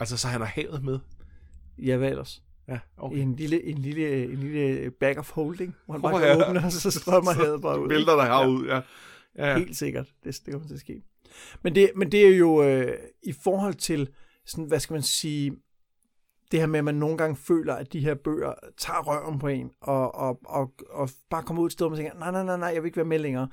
[0.00, 0.98] altså, så han har havet med.
[1.78, 2.42] Ja, hvad ellers?
[2.68, 3.16] Ja, okay.
[3.18, 6.48] En lille, en lille, en lille bag of holding, hvor han bare Åh, kan ja.
[6.48, 7.88] åbne, og så strømmer havet bare ud.
[7.88, 8.80] Vælter der herud, ja.
[9.38, 9.58] Ja.
[9.58, 10.12] Helt sikkert.
[10.24, 11.02] Det, det kommer til at ske.
[11.62, 14.08] Men det, men det er jo øh, i forhold til,
[14.46, 15.52] sådan, hvad skal man sige,
[16.52, 19.48] det her med, at man nogle gange føler, at de her bøger tager røven på
[19.48, 22.44] en, og, og, og, og bare kommer ud et sted, hvor man tænker, nej, nej,
[22.44, 23.48] nej, nej, jeg vil ikke være med længere.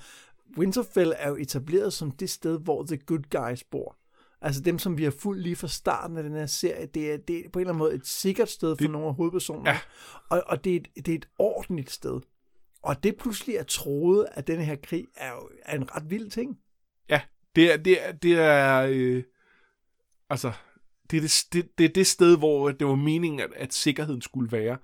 [0.58, 3.98] Winterfell er jo etableret som det sted, hvor the good guys bor.
[4.42, 7.18] Altså dem, som vi har fulgt lige fra starten af den her serie, det er,
[7.18, 9.70] det er på en eller anden måde et sikkert sted for Det- nogle af hovedpersonerne.
[9.70, 9.80] Ja.
[10.30, 12.22] Og, og det, er et, det er et ordentligt sted.
[12.86, 16.30] Og det pludselig er troet, at den her krig er jo er en ret vild
[16.30, 16.58] ting.
[17.10, 17.22] Ja,
[17.56, 19.24] det er, det er, det er øh,
[20.30, 20.52] altså,
[21.12, 24.22] det er det, det, det er det sted, hvor det var meningen, at, at sikkerheden
[24.22, 24.78] skulle være.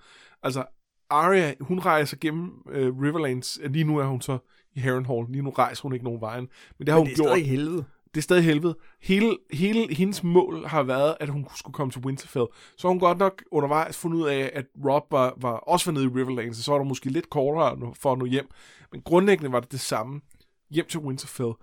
[0.43, 0.65] Altså,
[1.09, 4.37] Arya, hun rejser gennem øh, Riverlands, lige nu er hun så
[4.75, 6.47] i Harrenhal, lige nu rejser hun ikke nogen vejen,
[6.77, 7.27] men det har Men hun det er gjort.
[7.27, 7.85] stadig helvede.
[8.13, 8.77] Det er stadig helvede.
[9.01, 12.45] Hele, hele hendes mål har været, at hun skulle komme til Winterfell.
[12.77, 16.05] Så hun godt nok undervejs fundet ud af, at Rob var, var også var nede
[16.05, 18.49] i Riverlands, så var der måske lidt kortere for at nå hjem.
[18.91, 20.21] Men grundlæggende var det det samme.
[20.69, 21.53] Hjem til Winterfell.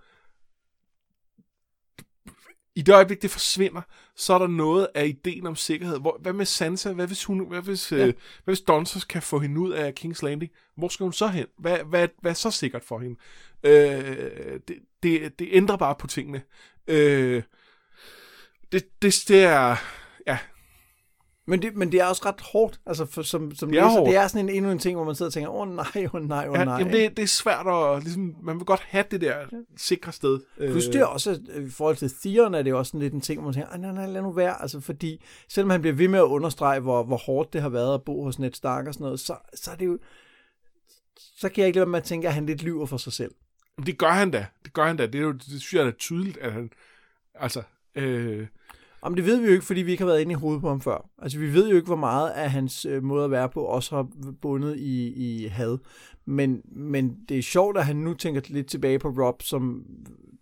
[2.79, 3.81] I det øjeblik, det forsvinder,
[4.15, 5.99] så er der noget af ideen om sikkerhed.
[5.99, 6.91] Hvor, hvad med Sansa?
[6.91, 7.97] Hvad hvis, hun, hvad hvis, ja.
[7.97, 8.13] øh,
[8.43, 10.51] hvad hvis Donsos kan få hende ud af King's Landing?
[10.75, 11.45] Hvor skal hun så hen?
[11.57, 13.19] Hvad, hvad, hvad er så sikkert for hende?
[13.63, 16.41] Øh, det, det, det ændrer bare på tingene.
[16.87, 17.43] Øh,
[18.71, 19.75] det, det, det er...
[20.27, 20.37] Ja,
[21.49, 22.79] Men det, men det er også ret hårdt.
[22.85, 24.09] Altså for, som, som Det er læser, hårdt.
[24.09, 25.85] det er sådan en, endnu en ting, hvor man sidder og tænker, åh oh, nej,
[26.05, 26.77] åh oh, nej, åh oh, ja nej.
[26.77, 28.03] jamen det, det er svært at...
[28.03, 29.35] Ligesom, man vil godt have det der
[29.77, 30.39] sikre sted.
[30.57, 33.21] Plus det er også, øh, i forhold til Theon, er det også sådan lidt en
[33.21, 34.61] ting, hvor man tænker, "Ej, nej, nej, lad nu være.
[34.61, 37.93] Altså fordi, selvom han bliver ved med at understrege, hvor, hvor hårdt det har været
[37.93, 39.99] at bo hos Ned Stark og sådan noget, så, så er det jo,
[41.37, 43.13] så kan jeg ikke lade være med at tænke, at han lidt lyver for sig
[43.13, 43.31] selv.
[43.85, 44.45] Det gør han da.
[44.65, 45.05] Det gør han da.
[45.05, 46.69] Det, er jo, det synes jeg er tydeligt, at han...
[47.35, 47.61] Altså...
[47.95, 48.47] Øh,
[49.05, 50.69] Jamen, det ved vi jo ikke, fordi vi ikke har været inde i hovedet på
[50.69, 51.09] ham før.
[51.21, 53.95] Altså, vi ved jo ikke, hvor meget af hans øh, måde at være på også
[53.95, 54.07] har
[54.41, 55.77] bundet i, i had.
[56.25, 59.85] Men, men det er sjovt, at han nu tænker lidt tilbage på Rob, som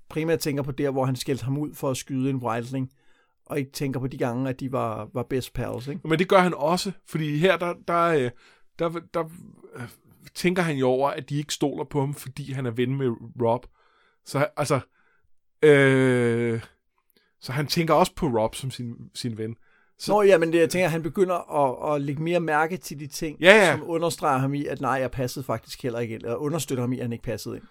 [0.09, 2.89] primært tænker på der, hvor han skældte ham ud for at skyde en wildling,
[3.45, 6.07] og ikke tænker på de gange, at de var, var best pals, ikke?
[6.07, 8.31] Men det gør han også, fordi her, der, der, øh,
[8.79, 9.23] der, der, der
[10.35, 13.07] tænker han jo over, at de ikke stoler på ham, fordi han er ven med
[13.41, 13.65] Rob.
[14.25, 14.79] Så altså,
[15.63, 16.61] øh,
[17.41, 19.55] så han tænker også på Rob som sin, sin ven.
[19.99, 20.11] Så...
[20.11, 22.99] Nå ja, men det, jeg tænker, at han begynder at, at lægge mere mærke til
[22.99, 23.71] de ting, ja, ja.
[23.71, 26.93] som understreger ham i, at nej, jeg passede faktisk heller ikke ind, eller understøtter ham
[26.93, 27.63] i, at han ikke passede ind.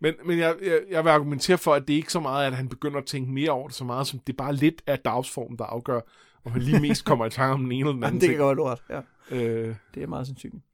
[0.00, 2.56] Men, men jeg, jeg, jeg vil argumentere for, at det er ikke så meget, at
[2.56, 4.98] han begynder at tænke mere over det, så meget som det er bare lidt af
[4.98, 6.00] dagsformen, der afgør,
[6.44, 8.28] om han lige mest kommer i tanke om den ene eller den anden Jamen, det
[8.28, 8.36] ting.
[8.36, 9.36] kan godt ret, ja.
[9.36, 9.74] Øh...
[9.94, 10.64] Det er meget sandsynligt.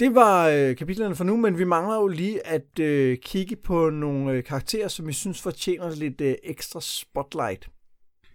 [0.00, 3.90] Det var øh, kapitlerne for nu, men vi mangler jo lige at øh, kigge på
[3.90, 7.68] nogle øh, karakterer, som vi synes fortjener lidt øh, ekstra spotlight.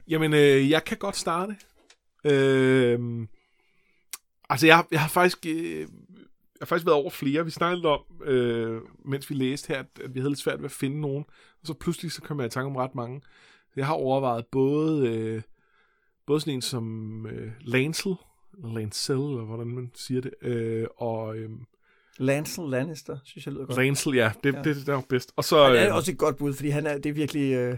[0.08, 1.56] Jamen, øh, jeg kan godt starte.
[2.26, 3.28] Øh,
[4.50, 5.46] altså, jeg, jeg har faktisk...
[5.46, 5.88] Øh,
[6.62, 7.46] jeg har faktisk været over flere.
[7.46, 10.72] Vi snakkede om, øh, mens vi læste her, at, vi havde lidt svært ved at
[10.72, 11.26] finde nogen.
[11.62, 13.22] Og så pludselig så kom jeg i tanke om ret mange.
[13.76, 15.42] Jeg har overvejet både, øh,
[16.26, 18.16] både sådan en som øh, Lancel,
[18.64, 21.38] Lancel, eller hvordan man siger det, øh, og...
[21.38, 21.49] Øh,
[22.18, 23.78] Lancel Lannister, synes jeg lyder godt.
[23.78, 24.58] Lancel, ja, det, ja.
[24.58, 25.34] det, det, det er bedst.
[25.36, 27.54] Og så, han er øh, også et godt bud, fordi han er, det er virkelig...
[27.54, 27.78] Øh,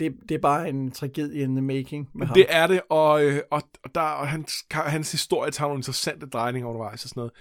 [0.00, 2.34] det, det er bare en tragedie in the making med ham.
[2.34, 6.26] Det er det, og, øh, og, og, der, og hans, hans historie tager nogle interessante
[6.26, 7.32] drejninger undervejs og sådan noget.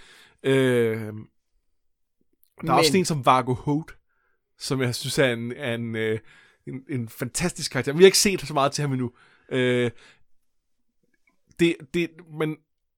[0.44, 1.12] Øh, der
[2.62, 2.72] Men...
[2.72, 3.98] er også en som Vargo Holt,
[4.60, 6.20] som jeg synes er en, en, øh,
[6.68, 7.94] en, en fantastisk karakter.
[7.94, 9.12] Vi har ikke set så meget til ham endnu.
[9.52, 9.92] Øh,
[11.60, 12.58] det, det, men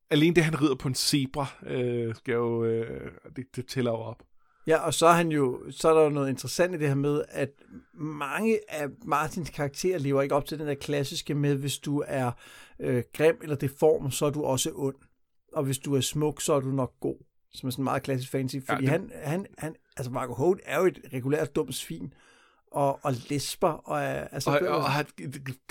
[0.09, 3.97] alene det, han rider på en zebra, øh, skal jo, øh, det, det tæller jo
[3.97, 4.23] op.
[4.67, 6.95] Ja, og så er, han jo, så er der jo noget interessant i det her
[6.95, 7.49] med, at
[7.93, 12.31] mange af Martins karakterer lever ikke op til den der klassiske med, hvis du er
[12.79, 14.95] øh, grim eller deform, så er du også ond.
[15.53, 17.15] Og hvis du er smuk, så er du nok god.
[17.53, 18.55] Som er sådan meget klassisk fancy.
[18.65, 19.09] Fordi ja, det...
[19.09, 22.13] han, han, han, altså Marco Holt er jo et regulært dumt svin
[22.71, 23.69] og, og lesber.
[23.69, 24.03] Og,
[24.33, 25.05] altså, og, og, og har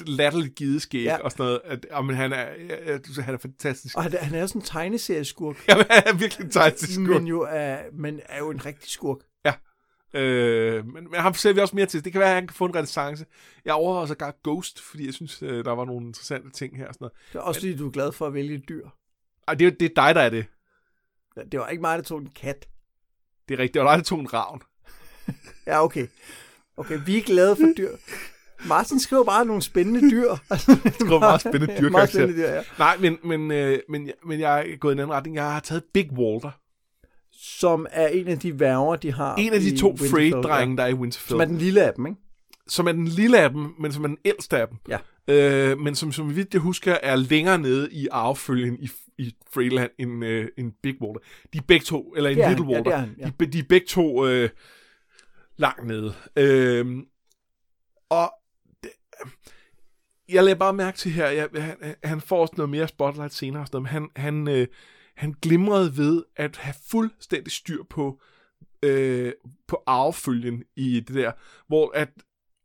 [0.06, 1.16] latterligt givet skæg ja.
[1.16, 1.60] og sådan noget.
[1.64, 3.96] At, og, men han er, ja, han er fantastisk.
[3.96, 5.56] Og han, han er jo sådan en tegneserieskurk.
[5.68, 7.08] Ja, han er virkelig en tegneserieskurk.
[7.08, 9.18] Men, jo er, men er jo en rigtig skurk.
[9.44, 9.52] Ja.
[10.20, 12.04] Øh, men, men ham ser vi også mere til.
[12.04, 13.26] Det kan være, at han kan få en renaissance.
[13.64, 16.88] Jeg overvejer så godt Ghost, fordi jeg synes, øh, der var nogle interessante ting her.
[16.88, 17.16] Og sådan noget.
[17.32, 18.88] Det er også fordi, du er glad for at vælge et dyr.
[19.48, 20.46] Ej, det, er, det er dig, der er det.
[21.52, 22.68] Det var ikke mig, der tog en kat.
[23.48, 23.74] Det er rigtigt.
[23.74, 24.62] Det var dig, der tog en ravn.
[25.66, 26.06] ja, okay.
[26.76, 27.90] Okay, vi er glade for dyr.
[28.68, 30.34] Martin skriver bare nogle spændende dyr.
[31.00, 32.62] Skriver meget spændende dyr, meget spændende dyr ja.
[32.78, 35.36] Nej, men, men, øh, men, men jeg er gået i en anden retning.
[35.36, 36.50] Jeg har taget Big Walter.
[37.32, 40.88] Som er en af de værger, de har En af de to Frey-drenge, der er
[40.88, 41.28] i Winterfell.
[41.30, 42.18] Som er den lille af dem, ikke?
[42.68, 44.78] Som er den lille af dem, men som er den ældste af dem.
[44.88, 44.98] Ja.
[45.28, 49.90] Øh, men som, som vidt jeg husker, er længere nede i arvefølgen i, i Freyland
[49.98, 51.20] end, øh, end Big Walter.
[51.52, 52.90] De er begge to, eller en Little Walter.
[52.90, 53.30] Ja, er han, ja.
[53.40, 54.26] de, de er begge to...
[54.26, 54.48] Øh,
[55.56, 56.14] langt nede.
[56.36, 57.06] Øhm,
[58.08, 58.32] og
[58.82, 58.90] det,
[60.28, 63.62] jeg lader bare mærke til her, jeg, han, han får også noget mere spotlight senere,
[63.62, 64.66] og sådan noget, men han, han, øh,
[65.16, 68.20] han glimrede ved at have fuldstændig styr på,
[68.82, 69.32] øh,
[69.68, 71.32] på arvefølgen i det der,
[71.68, 72.08] hvor at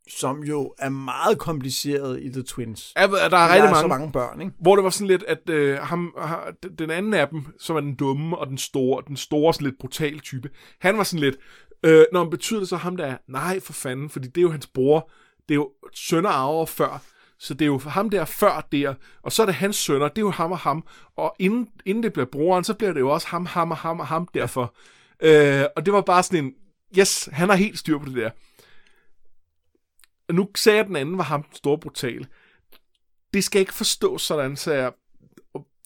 [0.08, 2.92] som jo er meget kompliceret i The Twins.
[2.96, 3.80] Ja, der er der rigtig er mange.
[3.80, 4.52] så mange børn, ikke?
[4.60, 6.14] Hvor det var sådan lidt, at øh, ham,
[6.78, 9.78] den anden af dem, som er den dumme og den store, den store sådan lidt
[9.78, 11.36] brutale type, han var sådan lidt,
[11.82, 14.42] Øh, når man betyder det så ham, der er, nej for fanden, fordi det er
[14.42, 15.10] jo hans bror,
[15.48, 17.02] det er jo sønner arver før,
[17.38, 20.18] så det er jo ham der før der, og så er det hans sønner, det
[20.18, 23.10] er jo ham og ham, og inden, inden det bliver broren, så bliver det jo
[23.10, 24.74] også ham, ham og ham og ham derfor.
[25.22, 26.54] Øh, og det var bare sådan en,
[26.98, 28.30] yes, han har helt styr på det der.
[30.28, 32.26] Og nu sagde jeg, at den anden var ham, store brutal.
[33.34, 34.92] Det skal ikke forstås sådan, så jeg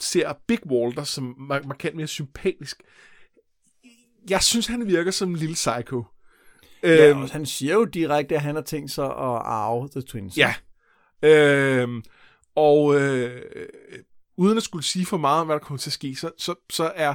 [0.00, 1.34] ser Big Walter som
[1.64, 2.82] markant mere sympatisk
[4.30, 6.04] jeg synes, han virker som en lille psycho.
[6.82, 10.36] Ja, øhm, han siger jo direkte, at han har tænkt sig at arve The Twins.
[10.36, 10.54] Ja.
[11.22, 12.02] Øhm,
[12.54, 13.42] og øh,
[14.36, 16.54] uden at skulle sige for meget om, hvad der kommer til at ske, så, så,
[16.70, 17.14] så er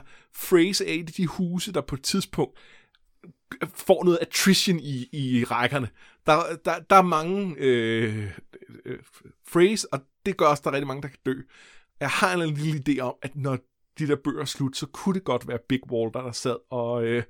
[0.49, 2.59] Phrase af de huse, der på et tidspunkt
[3.73, 5.89] får noget attrition i, i rækkerne.
[6.25, 8.31] Der, der, der er mange øh,
[8.85, 8.99] øh,
[9.51, 11.33] Phrase, og det gør også, der er rigtig mange, der kan dø.
[11.99, 13.57] Jeg har en lille idé om, at når
[13.99, 17.23] de der bøger slut, så kunne det godt være Big Walter, der sad og, øh,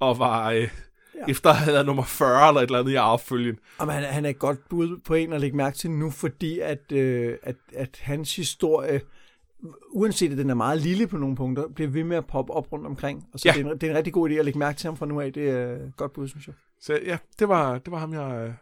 [0.00, 0.50] og var...
[0.50, 0.70] Øh,
[1.14, 1.30] ja.
[1.30, 3.58] efter at have været nummer 40 eller et eller andet i affølgen.
[3.80, 6.92] Jamen, han, han er godt bud på en at lægge mærke til nu, fordi at,
[6.92, 9.00] øh, at, at hans historie,
[9.90, 12.72] uanset at den er meget lille på nogle punkter, bliver ved med at poppe op
[12.72, 13.28] rundt omkring.
[13.32, 13.52] Og så ja.
[13.52, 15.06] det, er en, det er en rigtig god idé at lægge mærke til ham fra
[15.06, 15.32] nu af.
[15.32, 16.54] Det er godt bud, synes jeg.
[16.80, 18.52] Så ja, det var, det var ham, jeg øh,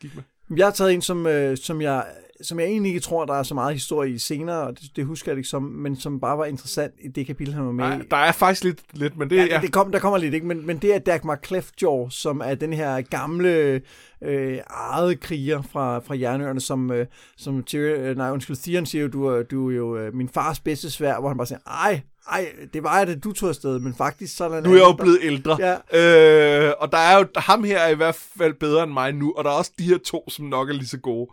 [0.00, 0.22] gik med.
[0.56, 2.04] Jeg har taget en, som, øh, som, jeg,
[2.42, 5.04] som jeg egentlig ikke tror, der er så meget historie i senere, og det, det
[5.04, 7.84] husker jeg ikke som, men som bare var interessant i det kapitel, han var med
[7.84, 10.34] Nej, der er faktisk lidt, lidt men det Ja, ja, det kom, der kommer lidt,
[10.34, 10.46] ikke?
[10.46, 13.80] Men, men det er Dagmar Cleftjaw, som er den her gamle
[14.22, 19.02] øh, eget kriger fra, fra Jernøerne, som, øh, som Tyrion, øh, nej, undskyld, Theon siger
[19.02, 22.00] jo, du du er jo øh, min fars bedste svær, hvor han bare siger, ej,
[22.28, 24.70] ej, det var jeg, da du tog afsted, men faktisk så er der en Nu
[24.70, 25.56] er jeg jo blevet ældre.
[25.92, 26.68] Ja.
[26.68, 29.32] Øh, og der er jo, ham her er i hvert fald bedre end mig nu,
[29.36, 31.30] og der er også de her to, som nok er lige så gode.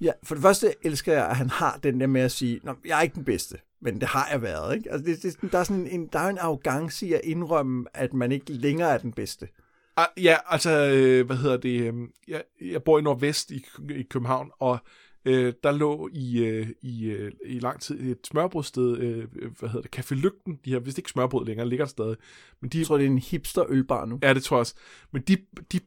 [0.00, 2.74] Ja, for det første elsker jeg, at han har den der med at sige, Nå,
[2.84, 4.76] jeg er ikke den bedste, men det har jeg været.
[4.76, 4.92] Ikke?
[4.92, 8.12] Altså, det, det, der, er sådan en, der er en arrogance i at indrømme, at
[8.14, 9.48] man ikke længere er den bedste.
[9.96, 11.80] Ah, ja, altså, øh, hvad hedder det?
[11.80, 11.94] øh,
[12.28, 14.78] Jeg, jeg bor i Nordvest i, i København, og
[15.24, 19.26] øh, der lå i, øh, i, øh, i lang tid et smørbrudsted, øh,
[19.58, 20.58] hvad hedder det, Café Lygten.
[20.64, 22.16] De har vist ikke smørbrød længere, ligger der stadig.
[22.60, 24.18] Men de, Jeg tror, det er en hipster ølbar nu.
[24.22, 24.74] Ja, det tror jeg også.
[25.12, 25.36] Men de,
[25.72, 25.80] de,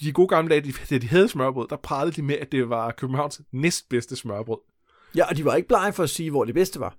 [0.00, 2.90] de gode gamle dage, da de havde smørbrød, der pralede de med, at det var
[2.90, 4.58] Københavns næstbedste smørbrød.
[5.16, 6.96] Ja, og de var ikke blege for at sige, hvor det bedste var.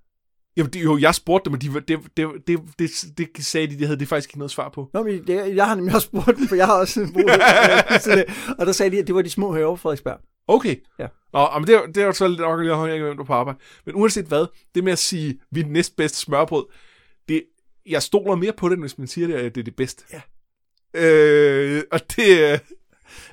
[0.58, 2.00] Jamen, det, jo, jeg spurgte dem, og de, det, det,
[2.48, 4.90] det, det, det, det sagde de, det havde de faktisk ikke noget svar på.
[4.94, 8.16] Nå, men det, jeg har nemlig også spurgt dem, for jeg har også boet her.
[8.16, 10.20] Det, og der sagde de, at det var de små på Frederiksberg.
[10.50, 10.76] Okay.
[11.00, 11.08] Ja.
[11.34, 13.24] Nå, men det, er- det er jo så lidt nok lige afhængigt af, hvem du
[13.24, 13.60] på arbejde.
[13.86, 14.46] Men uanset hvad,
[14.76, 16.66] det med at sige, vi er den næstbedste smørbrød,
[17.30, 17.44] det,
[17.86, 20.04] jeg stoler mere på det, hvis man siger det, at det er det bedste.
[20.14, 20.22] Ja.
[20.94, 22.60] Øh, og det, øh,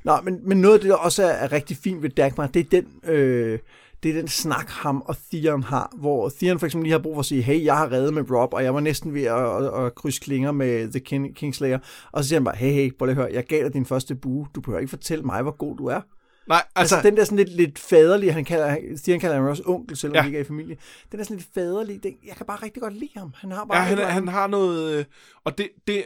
[0.05, 2.61] Nå, men, men noget af det, der også er, er rigtig fint ved Dagmar, det
[2.61, 3.11] er den...
[3.15, 3.59] Øh,
[4.03, 7.15] det er den snak, ham og Theon har, hvor Theon for eksempel lige har brug
[7.17, 9.65] for at sige, hey, jeg har reddet med Rob, og jeg var næsten ved at,
[9.65, 11.79] at, at krydse klinger med The King, Kingslayer.
[12.13, 13.87] Og så siger han bare, hey, hey, prøv lige at høre, jeg gav dig din
[13.87, 16.01] første bue, du behøver ikke fortælle mig, hvor god du er.
[16.49, 19.63] Nej, Altså, altså, den der sådan lidt, lidt faderlige, han kalder, Theon kalder ham også
[19.67, 20.23] onkel, selvom ja.
[20.23, 20.77] De ikke er i familie.
[21.13, 23.35] Den er sådan lidt faderlige, den, jeg kan bare rigtig godt lide ham.
[23.37, 24.99] Han har bare Ja, han, eller han har noget...
[24.99, 25.05] øh,
[25.45, 26.05] Og det, det,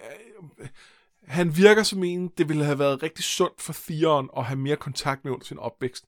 [1.26, 4.76] han virker som en, det ville have været rigtig sundt for Theon at have mere
[4.76, 6.05] kontakt med under sin opvækst.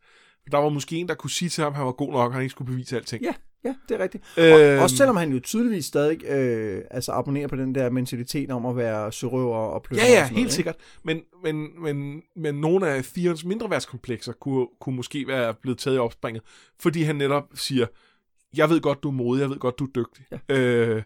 [0.50, 2.32] Der var måske en, der kunne sige til ham, at han var god nok, og
[2.32, 3.22] han ikke skulle bevise alting.
[3.22, 4.24] Ja, ja, det er rigtigt.
[4.38, 4.78] Øhm.
[4.78, 8.66] Og, også selvom han jo tydeligvis stadig øh, altså abonnerer på den der mentalitet om
[8.66, 10.04] at være sørøver og plønder.
[10.04, 10.76] Ja, ja, og helt noget, sikkert.
[11.04, 15.96] Men, men, men, men nogle af Theons mindre værtskomplekser kunne, kunne måske være blevet taget
[15.96, 16.42] i opspringet,
[16.80, 17.86] fordi han netop siger,
[18.56, 20.24] jeg ved godt, du er modig, jeg ved godt, du er dygtig.
[20.48, 20.56] Ja.
[20.56, 21.02] Øh,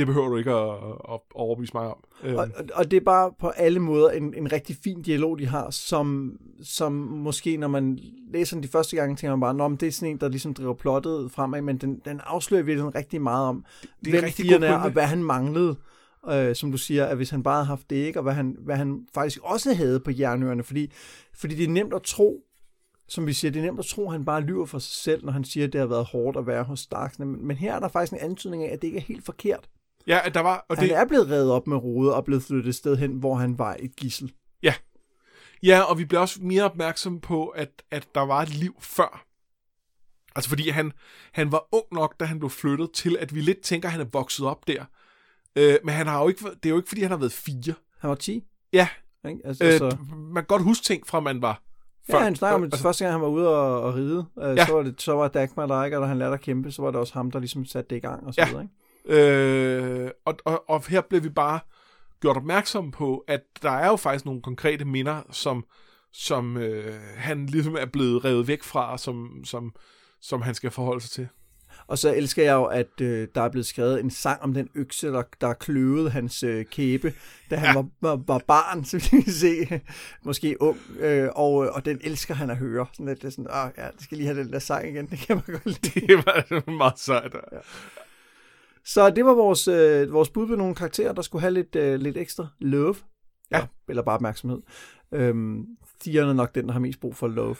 [0.00, 0.74] det behøver du ikke at,
[1.14, 1.96] at overbevise mig om.
[2.24, 5.46] Øh, Og, og- det er bare på alle måder en, en rigtig fin dialog, de
[5.46, 7.98] har, som, som måske, når man
[8.32, 10.28] læser den de første gange, tænker man bare, Nå, men det er sådan en, der
[10.28, 13.64] ligesom driver plottet fremad, men den, den afslører virkelig rigtig meget om,
[14.04, 14.22] det er hvem
[14.60, 15.76] god er, og hvad han manglede.
[16.30, 18.56] Øh, som du siger, at hvis han bare havde haft det ikke, og hvad han,
[18.60, 20.92] hvad han faktisk også havde på jernøerne, fordi,
[21.34, 22.40] fordi det er nemt at tro,
[23.08, 25.24] som vi siger, det er nemt at tro, at han bare lyver for sig selv,
[25.24, 27.24] når han siger, at det har været hårdt at være hos Starksne.
[27.26, 29.68] Men, men her er der faktisk en antydning af, at det ikke er helt forkert.
[30.16, 32.68] Ja, der var, og Han det, er blevet reddet op med rode og blevet flyttet
[32.68, 34.32] et sted hen, hvor han var et gissel.
[35.62, 39.24] Ja, og vi bliver også mere opmærksom på, at, at der var et liv før.
[40.36, 40.92] Altså fordi han,
[41.32, 44.00] han var ung nok, da han blev flyttet, til at vi lidt tænker, at han
[44.00, 44.84] er vokset op der.
[45.56, 47.74] Øh, men han har jo ikke, det er jo ikke, fordi han har været fire.
[47.98, 48.88] Han var 10, Ja,
[49.28, 49.40] ikke?
[49.44, 51.62] Altså, øh, så, man kan godt huske ting fra, man var
[52.08, 54.56] ja, han snakker om, at altså, første gang han var ude og, og ride, øh,
[54.56, 54.66] Ja.
[54.66, 56.82] så, var det, så var Dagmar der ikke, og da han lærte at kæmpe, så
[56.82, 58.46] var det også ham, der ligesom satte det i gang og så Ja.
[58.48, 58.74] videre, ikke?
[59.06, 61.60] Øh, og, og, og her bliver vi bare
[62.20, 65.64] gjort opmærksom på, at der er jo faktisk nogle konkrete minder, som,
[66.12, 69.74] som øh, han ligesom er blevet revet væk fra, som, som,
[70.20, 71.28] som han skal forholde sig til.
[71.86, 74.68] Og så elsker jeg jo, at øh, der er blevet skrevet en sang om den
[74.74, 77.14] økse, der, der kløvede hans øh, kæbe,
[77.50, 77.74] da han Ja.
[77.74, 79.80] var, var, var barn, så vi kan se,
[80.22, 82.86] måske ung, øh, og, og den elsker han at høre.
[82.92, 85.06] Sådan lidt, det er sådan, ah, ja, det skal lige have den der sang igen,
[85.06, 86.06] det kan man godt lide.
[86.06, 87.34] Det var meget sejt.
[87.52, 87.58] Ja.
[88.84, 92.00] Så det var vores, øh, vores bud på nogle karakterer, der skulle have lidt, øh,
[92.00, 92.94] lidt ekstra love.
[93.50, 93.56] Ja.
[93.56, 94.60] Eller, eller bare opmærksomhed.
[95.14, 95.66] Øhm,
[96.00, 97.56] Theon er nok den, der har mest brug for love.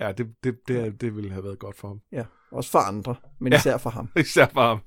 [0.00, 2.00] Ja, det, det, det, det ville have været godt for ham.
[2.12, 3.56] Ja, også for andre, men Ja.
[3.56, 3.60] ja.
[3.60, 4.08] især for ham.
[4.20, 4.78] Især for ham.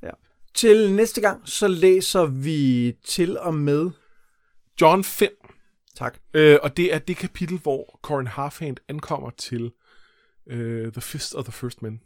[0.56, 3.90] Til næste gang, så læser vi til og med...
[4.82, 5.30] John 5,
[5.96, 6.18] Tak.
[6.34, 9.72] øh, og det er det kapitel, hvor Corin Harfand ankommer til
[10.48, 12.02] øh, The Fist of the First Men.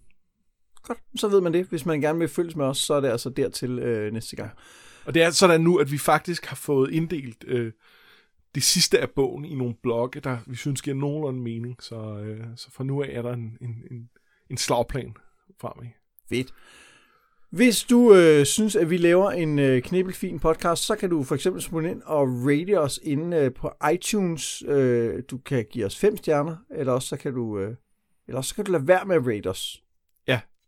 [0.84, 1.66] Godt, så ved man det.
[1.66, 4.52] Hvis man gerne vil følges med os, så er det altså dertil øh, næste gang.
[5.06, 7.72] Og det er sådan nu, at vi faktisk har fået inddelt øh,
[8.56, 11.84] det sidste af bogen i nogle blokke, der vi synes giver nogenlunde mening.
[11.84, 14.10] Så, øh, så fra nu af er der en, en, en,
[14.50, 15.14] en slagplan
[15.62, 15.88] fremad.
[16.30, 16.54] Fedt.
[17.50, 21.36] Hvis du øh, synes, at vi laver en øh, knæbelfin podcast, så kan du for
[21.36, 24.64] eksempel smule ind og rate os inde øh, på iTunes.
[24.68, 27.76] Øh, du kan give os fem stjerner, eller også så kan du, øh,
[28.28, 29.84] eller også så kan du lade være med at rate os.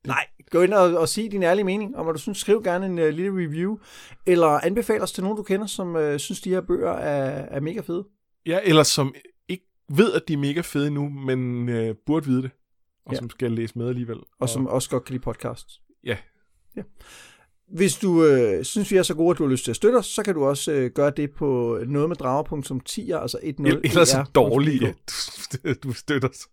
[0.08, 2.38] Nej, gå ind og, og sig din ærlige mening om, hvad du synes.
[2.38, 3.78] Skriv gerne en øh, lille review,
[4.26, 7.60] eller anbefal os til nogen, du kender, som øh, synes, de her bøger er, er
[7.60, 8.06] mega fede.
[8.46, 9.14] Ja, eller som
[9.50, 12.52] ikke ved, at de er mega fede nu, men øh, burde vide det,
[13.06, 13.18] og Ja.
[13.18, 14.18] som skal læse med alligevel.
[14.40, 15.82] Og som også godt kan lide podcasts.
[16.04, 16.18] Ja.
[16.76, 16.82] ja.
[17.68, 19.96] Hvis du øh, synes, vi er så gode, at du har lyst til at støtte
[19.98, 24.10] os, så kan du også øh, gøre det på noget med drager.10, altså 10 Ellers
[24.10, 24.84] så dårligt,
[25.64, 26.48] at du støtter os.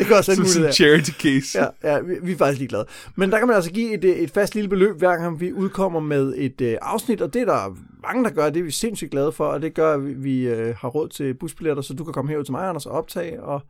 [0.00, 0.74] Det kan også Som være en muligt.
[0.74, 1.58] charity case.
[1.58, 2.86] Ja, ja vi, vi er faktisk ligeglade.
[3.16, 5.52] Men der kan man altså give et, øh, et fast lille beløb, hver gang vi
[5.52, 8.50] udkommer med et øh, afsnit, og det er der mange, der gør.
[8.50, 11.08] Det er vi sindssygt glade for, og det gør, at vi, vi øh, har råd
[11.08, 13.60] til busbilletter, så du kan komme herud til mig, Anders, og optage, og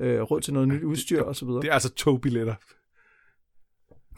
[0.00, 1.62] øh, råd til noget nyt udstyr og så videre.
[1.62, 2.54] Det er altså togbilletter.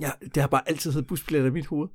[0.00, 1.88] Ja, det har bare altid heddet busbilletter i mit hoved.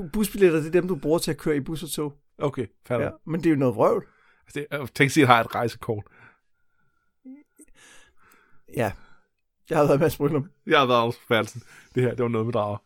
[0.00, 2.12] Bu- Busbilletter, det er dem, du bruger til at køre i bus og tog.
[2.38, 3.04] Okay, færdig.
[3.04, 4.04] Ja, men det er jo noget vrøvl.
[4.54, 6.04] Det, jeg tænker sige, at jeg har et rejsekort.
[8.76, 8.92] Ja.
[9.70, 10.50] Jeg har været Mads Brynum.
[10.66, 11.62] Jeg har været Anders Færdelsen.
[11.94, 12.76] Det her, det var noget med drager.